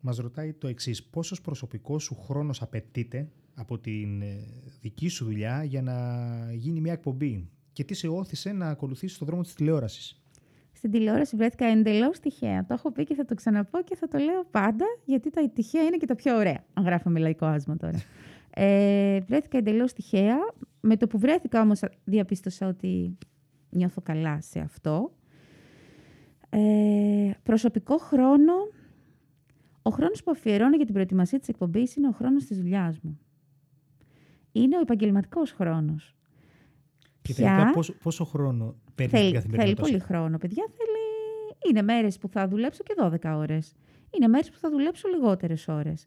μας 0.00 0.16
ρωτάει 0.16 0.52
το 0.52 0.68
εξής. 0.68 1.04
Πόσος 1.04 1.40
προσωπικός 1.40 2.02
σου 2.02 2.14
χρόνος 2.14 2.62
απαιτείται 2.62 3.28
από 3.54 3.78
την 3.78 4.22
ε, 4.22 4.46
δική 4.80 5.08
σου 5.08 5.24
δουλειά 5.24 5.64
για 5.64 5.82
να 5.82 5.94
γίνει 6.52 6.80
μια 6.80 6.92
εκπομπή 6.92 7.48
και 7.72 7.84
τι 7.84 7.94
σε 7.94 8.08
όθησε 8.08 8.52
να 8.52 8.68
ακολουθήσεις 8.68 9.18
το 9.18 9.24
δρόμο 9.24 9.42
της 9.42 9.54
τηλεόρασης; 9.54 10.22
Στην 10.72 10.90
τηλεόραση 10.90 11.36
βρέθηκα 11.36 11.66
εντελώς 11.66 12.20
τυχαία. 12.20 12.66
Το 12.66 12.74
έχω 12.74 12.92
πει 12.92 13.04
και 13.04 13.14
θα 13.14 13.24
το 13.24 13.34
ξαναπώ 13.34 13.82
και 13.82 13.96
θα 13.96 14.08
το 14.08 14.18
λέω 14.18 14.44
πάντα, 14.50 14.84
γιατί 15.04 15.30
τα 15.30 15.50
τυχαία 15.50 15.82
είναι 15.82 15.96
και 15.96 16.06
τα 16.06 16.14
πιο 16.14 16.36
ωραία. 16.36 16.64
Αν 16.72 16.84
γράφαμε 16.84 17.18
λαϊκό 17.18 17.46
άσμα 17.46 17.76
τώρα. 17.76 17.98
Ε, 18.54 19.20
βρέθηκα 19.20 19.58
εντελώς 19.58 19.92
τυχαία. 19.92 20.36
Με 20.80 20.96
το 20.96 21.06
που 21.06 21.18
βρέθηκα 21.18 21.60
όμως, 21.60 21.80
διαπίστωσα 22.04 22.66
ότι 22.66 23.18
νιώθω 23.70 24.00
καλά 24.00 24.40
σε 24.40 24.60
αυτό. 24.60 25.12
Ε, 26.50 27.30
προσωπικό 27.42 27.98
χρόνο. 27.98 28.52
Ο 29.90 29.92
χρόνος 29.92 30.22
που 30.22 30.30
αφιερώνω 30.30 30.76
για 30.76 30.84
την 30.84 30.94
προετοιμασία 30.94 31.38
της 31.38 31.48
εκπομπής 31.48 31.96
είναι 31.96 32.08
ο 32.08 32.12
χρόνος 32.12 32.44
της 32.44 32.58
δουλειάς 32.58 32.98
μου. 33.02 33.18
Είναι 34.52 34.76
ο 34.76 34.80
επαγγελματικός 34.80 35.52
χρόνος. 35.52 36.16
Και 37.22 37.34
τελικά 37.34 37.70
πόσο, 37.70 37.94
πόσο 38.02 38.24
χρόνο 38.24 38.74
παίρνει 38.94 39.20
την 39.20 39.32
καθημερινότητα 39.32 39.82
Θέλει 39.84 39.90
πολύ 39.90 39.98
χρόνο, 39.98 40.38
παιδιά. 40.38 40.64
Θέλει... 40.76 40.98
Είναι 41.68 41.82
μέρες 41.82 42.18
που 42.18 42.28
θα 42.28 42.48
δουλέψω 42.48 42.82
και 42.82 42.94
12 42.98 43.36
ώρες. 43.36 43.74
Είναι 44.10 44.28
μέρες 44.28 44.50
που 44.50 44.58
θα 44.58 44.70
δουλέψω 44.70 45.08
λιγότερες 45.08 45.68
ώρες. 45.68 46.06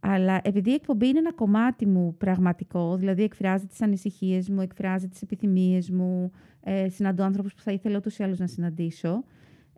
Αλλά 0.00 0.40
επειδή 0.44 0.70
η 0.70 0.74
εκπομπή 0.74 1.06
είναι 1.06 1.18
ένα 1.18 1.32
κομμάτι 1.32 1.86
μου 1.86 2.14
πραγματικό, 2.18 2.96
δηλαδή 2.96 3.22
εκφράζει 3.22 3.66
τις 3.66 3.82
ανησυχίες 3.82 4.48
μου, 4.48 4.60
εκφράζει 4.60 5.08
τις 5.08 5.22
επιθυμίες 5.22 5.90
μου, 5.90 6.32
ε, 6.60 6.88
συναντώ 6.88 7.24
άνθρωπους 7.24 7.54
που 7.54 7.60
θα 7.60 7.72
ήθελα 7.72 7.96
ούτως 7.96 8.18
ή 8.18 8.22
άλλως 8.22 8.38
να 8.38 8.46
συναντήσω, 8.46 9.24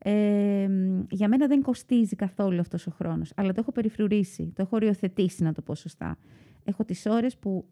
ε, 0.04 0.68
για 1.10 1.28
μένα 1.28 1.46
δεν 1.46 1.62
κοστίζει 1.62 2.16
καθόλου 2.16 2.60
αυτός 2.60 2.86
ο 2.86 2.90
χρόνος. 2.90 3.32
Αλλά 3.36 3.52
το 3.52 3.60
έχω 3.60 3.72
περιφρουρήσει, 3.72 4.52
το 4.54 4.62
έχω 4.62 4.76
οριοθετήσει 4.76 5.42
να 5.42 5.52
το 5.52 5.62
πω 5.62 5.74
σωστά. 5.74 6.18
Έχω 6.64 6.84
τις 6.84 7.06
ώρες 7.06 7.36
που 7.36 7.68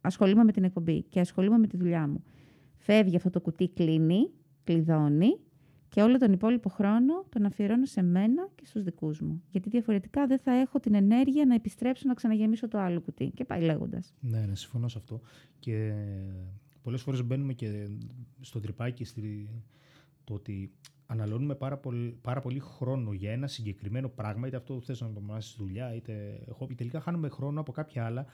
ασχολούμαι 0.00 0.44
με 0.44 0.52
την 0.52 0.64
εκπομπή 0.64 1.02
και 1.02 1.20
ασχολούμαι 1.20 1.58
με 1.58 1.66
τη 1.66 1.76
δουλειά 1.76 2.08
μου. 2.08 2.22
Φεύγει 2.76 3.16
αυτό 3.16 3.30
το 3.30 3.40
κουτί, 3.40 3.68
κλείνει, 3.68 4.30
κλειδώνει 4.64 5.38
και 5.88 6.02
όλο 6.02 6.18
τον 6.18 6.32
υπόλοιπο 6.32 6.68
χρόνο 6.68 7.24
τον 7.28 7.44
αφιερώνω 7.44 7.84
σε 7.84 8.02
μένα 8.02 8.48
και 8.54 8.66
στους 8.66 8.82
δικούς 8.82 9.20
μου. 9.20 9.42
Γιατί 9.50 9.68
διαφορετικά 9.68 10.26
δεν 10.26 10.38
θα 10.38 10.52
έχω 10.52 10.80
την 10.80 10.94
ενέργεια 10.94 11.46
να 11.46 11.54
επιστρέψω 11.54 12.02
να 12.06 12.14
ξαναγεμίσω 12.14 12.68
το 12.68 12.78
άλλο 12.78 13.00
κουτί. 13.00 13.30
Και 13.34 13.44
πάει 13.44 13.60
λέγοντας. 13.62 14.14
Ναι, 14.20 14.40
ναι, 14.40 14.54
συμφωνώ 14.54 14.88
σε 14.88 14.98
αυτό. 14.98 15.20
Και 15.58 15.94
πολλές 16.82 17.02
φορές 17.02 17.24
μπαίνουμε 17.24 17.52
και 17.52 17.88
στο 18.40 18.60
τρυπάκι 18.60 19.04
στη... 19.04 19.48
το 20.24 20.34
ότι 20.34 20.72
αναλώνουμε 21.06 21.54
πάρα 21.54 21.76
πολύ, 21.76 22.18
πάρα 22.22 22.40
πολύ 22.40 22.58
χρόνο 22.58 23.12
για 23.12 23.32
ένα 23.32 23.46
συγκεκριμένο 23.46 24.08
πράγμα, 24.08 24.46
είτε 24.46 24.56
αυτό 24.56 24.74
που 24.74 24.82
θες 24.82 25.00
να 25.00 25.12
το 25.12 25.20
μάθεις 25.20 25.48
στη 25.48 25.62
δουλειά, 25.62 25.94
είτε 25.94 26.44
χόμπι. 26.50 26.74
Τελικά 26.74 27.00
χάνουμε 27.00 27.28
χρόνο 27.28 27.60
από 27.60 27.72
κάποια 27.72 28.04
άλλα 28.04 28.26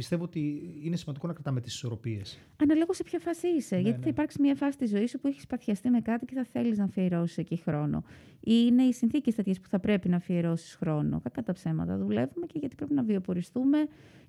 πιστεύω 0.00 0.24
ότι 0.24 0.62
είναι 0.82 0.96
σημαντικό 0.96 1.26
να 1.26 1.32
κρατάμε 1.32 1.60
τις 1.60 1.74
ισορροπίες. 1.74 2.38
Αναλόγως 2.56 2.96
σε 2.96 3.02
ποια 3.02 3.18
φάση 3.18 3.48
είσαι. 3.48 3.74
Ναι, 3.74 3.80
γιατί 3.80 3.98
ναι. 3.98 4.04
θα 4.04 4.10
υπάρξει 4.10 4.40
μια 4.40 4.54
φάση 4.54 4.78
τη 4.78 4.86
ζωή 4.86 5.06
σου 5.06 5.18
που 5.20 5.26
έχεις 5.26 5.46
παθιαστεί 5.46 5.90
με 5.90 6.00
κάτι 6.00 6.24
και 6.24 6.34
θα 6.34 6.44
θέλεις 6.52 6.78
να 6.78 6.84
αφιερώσεις 6.84 7.38
εκεί 7.38 7.56
χρόνο. 7.56 8.04
Ή 8.40 8.52
είναι 8.66 8.82
οι 8.82 8.92
συνθήκες 8.92 9.34
τέτοιες 9.34 9.60
που 9.60 9.68
θα 9.68 9.78
πρέπει 9.78 10.08
να 10.08 10.16
αφιερώσεις 10.16 10.74
χρόνο. 10.74 11.20
Κακά 11.20 11.42
τα 11.42 11.52
ψέματα. 11.52 11.96
Δουλεύουμε 11.96 12.46
και 12.46 12.58
γιατί 12.58 12.74
πρέπει 12.74 12.94
να 12.94 13.02
βιοποριστούμε, 13.02 13.78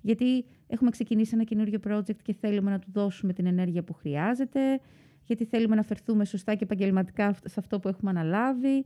γιατί 0.00 0.44
έχουμε 0.66 0.90
ξεκινήσει 0.90 1.30
ένα 1.34 1.44
καινούριο 1.44 1.80
project 1.88 2.22
και 2.22 2.32
θέλουμε 2.32 2.70
να 2.70 2.78
του 2.78 2.88
δώσουμε 2.92 3.32
την 3.32 3.46
ενέργεια 3.46 3.82
που 3.82 3.92
χρειάζεται, 3.92 4.80
γιατί 5.24 5.44
θέλουμε 5.44 5.74
να 5.74 5.82
φερθούμε 5.82 6.24
σωστά 6.24 6.54
και 6.54 6.64
επαγγελματικά 6.64 7.32
σε 7.44 7.54
αυτό 7.58 7.80
που 7.80 7.88
έχουμε 7.88 8.10
αναλάβει. 8.10 8.84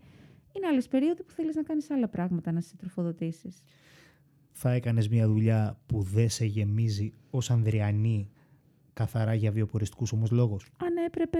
Είναι 0.52 0.66
άλλες 0.66 0.88
περίοδοι 0.88 1.22
που 1.22 1.32
θέλεις 1.32 1.56
να 1.56 1.62
κάνεις 1.62 1.90
άλλα 1.90 2.08
πράγματα, 2.08 2.52
να 2.52 2.60
σε 2.60 2.76
τροφοδοτήσεις 2.76 3.62
θα 4.58 4.70
έκανες 4.70 5.08
μια 5.08 5.26
δουλειά 5.26 5.78
που 5.86 6.02
δεν 6.02 6.28
σε 6.28 6.44
γεμίζει 6.44 7.12
ως 7.30 7.50
Ανδριανή 7.50 8.30
καθαρά 8.92 9.34
για 9.34 9.50
βιοποριστικούς 9.50 10.12
όμως 10.12 10.30
λόγους; 10.30 10.70
Αν 10.76 10.96
έπρεπε, 11.06 11.38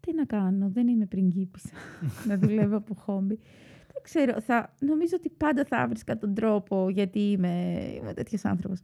τι 0.00 0.14
να 0.14 0.24
κάνω, 0.24 0.68
δεν 0.68 0.88
είμαι 0.88 1.06
πριγκίπισσα 1.06 1.74
να 2.28 2.38
δουλεύω 2.38 2.76
από 2.76 2.94
χόμπι. 2.94 3.38
Δεν 3.92 4.02
ξέρω, 4.02 4.40
θα, 4.40 4.74
νομίζω 4.78 5.16
ότι 5.16 5.30
πάντα 5.30 5.64
θα 5.64 5.82
έβρισκα 5.82 6.18
τον 6.18 6.34
τρόπο, 6.34 6.90
γιατί 6.90 7.20
είμαι, 7.20 7.82
είμαι 7.96 8.14
τέτοιος 8.14 8.44
άνθρωπος. 8.44 8.80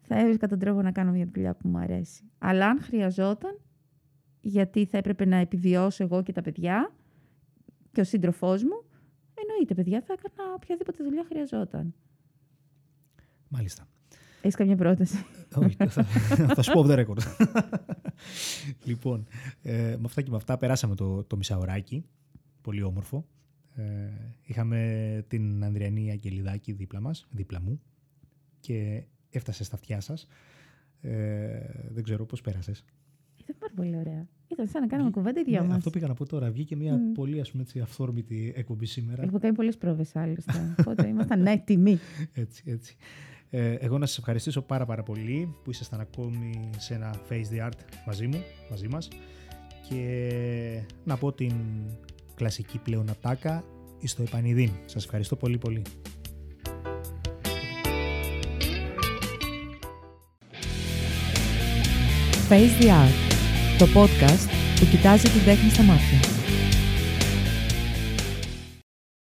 Θα 0.00 0.18
έβρισκα 0.18 0.48
τον 0.48 0.58
τρόπο 0.58 0.82
να 0.82 0.92
κάνω 0.92 1.10
μια 1.10 1.28
δουλειά 1.32 1.54
που 1.54 1.68
μου 1.68 1.78
αρέσει. 1.78 2.30
Αλλά 2.38 2.66
αν 2.66 2.80
χρειαζόταν, 2.80 3.60
γιατί 4.42 4.84
θα 4.84 4.98
έπρεπε 4.98 5.24
να 5.24 5.36
επιβιώσω 5.36 6.04
εγώ 6.04 6.22
και 6.22 6.32
τα 6.32 6.42
παιδιά 6.42 6.92
και 7.92 8.00
ο 8.00 8.04
σύντροφός 8.04 8.62
μου, 8.62 8.84
εννοείται 9.34 9.74
παιδιά, 9.74 10.02
θα 10.06 10.12
έκανα 10.12 10.54
οποιαδήποτε 10.54 11.04
δουλειά 11.04 11.24
χρειαζόταν. 11.28 11.94
Μάλιστα. 13.48 13.88
Έχεις 14.42 14.56
καμιά 14.56 14.76
πρόταση; 14.76 15.24
Όχι, 15.54 15.76
θα, 15.76 15.88
θα 16.54 16.62
σου 16.62 16.72
πω 16.72 16.80
off 16.80 16.90
the 16.90 17.06
record. 17.06 17.48
λοιπόν, 18.84 19.26
ε, 19.62 19.96
με 19.98 20.02
αυτά 20.04 20.22
και 20.22 20.30
με 20.30 20.36
αυτά 20.36 20.56
περάσαμε 20.56 20.94
το, 20.94 21.24
το 21.24 21.36
μισάωράκι. 21.36 22.04
Πολύ 22.60 22.82
όμορφο. 22.82 23.26
Ε, 23.74 24.10
είχαμε 24.42 25.24
την 25.28 25.64
Ανδριανή 25.64 26.10
Αγγελιδάκη 26.10 26.72
δίπλα 26.72 27.00
μας, 27.00 27.26
δίπλα 27.30 27.60
μου 27.60 27.80
και 28.60 29.04
έφτασε 29.30 29.64
στα 29.64 29.74
αυτιά 29.74 30.00
σας. 30.00 30.26
Ε, 31.00 31.60
δεν 31.88 32.02
ξέρω 32.02 32.26
πώς 32.26 32.40
πέρασες. 32.40 32.84
Ήταν 33.42 33.56
πάρα 33.58 33.72
πολύ 33.76 33.96
ωραία. 33.96 34.26
Ήταν 34.48 34.68
σαν 34.68 34.80
να 34.80 34.86
κάνουμε 34.86 35.10
κουβέντα 35.10 35.40
οι 35.40 35.44
δυο 35.44 35.62
ναι, 35.62 35.74
Αυτό 35.74 35.90
πήγα 35.90 36.06
να 36.06 36.14
πω 36.14 36.26
τώρα. 36.26 36.50
Βγήκε 36.50 36.76
μια 36.76 36.96
mm. 36.96 37.14
πολύ 37.14 37.40
ας 37.40 37.50
πούμε, 37.50 37.62
έτσι, 37.62 37.80
αυθόρμητη 37.80 38.52
εκπομπή 38.56 38.86
σήμερα. 38.86 39.22
Έχουμε 39.22 39.38
κάνει 39.38 39.54
πολλές 39.54 39.76
πρόβες 39.76 40.16
άλλωστε. 40.16 40.74
Οπότε 40.78 41.08
ήμασταν 41.08 41.46
έτοιμοι. 41.46 41.98
Έτσι, 42.32 42.62
έτσι. 42.66 42.96
Ε, 43.50 43.72
εγώ 43.72 43.98
να 43.98 44.06
σας 44.06 44.18
ευχαριστήσω 44.18 44.62
πάρα 44.62 44.84
πάρα 44.84 45.02
πολύ 45.02 45.54
που 45.64 45.70
ήσασταν 45.70 46.00
ακόμη 46.00 46.70
σε 46.78 46.94
ένα 46.94 47.14
Face 47.28 47.56
the 47.56 47.66
Art 47.66 47.78
μαζί 48.06 48.26
μου, 48.26 48.42
μαζί 48.70 48.88
μας 48.88 49.08
και 49.88 50.82
να 51.04 51.16
πω 51.16 51.32
την 51.32 51.52
κλασική 52.34 52.78
πλέον 52.78 53.10
ατάκα 53.10 53.64
στο 54.04 54.22
επανειδήν. 54.22 54.70
Σας 54.86 55.04
ευχαριστώ 55.04 55.36
πολύ 55.36 55.58
πολύ. 55.58 55.82
Face 62.48 62.82
the 62.82 62.88
Art, 62.88 63.31
το 63.82 64.00
podcast 64.00 64.48
που 64.80 64.86
κοιτάζει 64.90 65.28
την 65.28 65.44
τέχνη 65.44 65.70
στα 65.70 65.82
μάτια. 65.82 66.41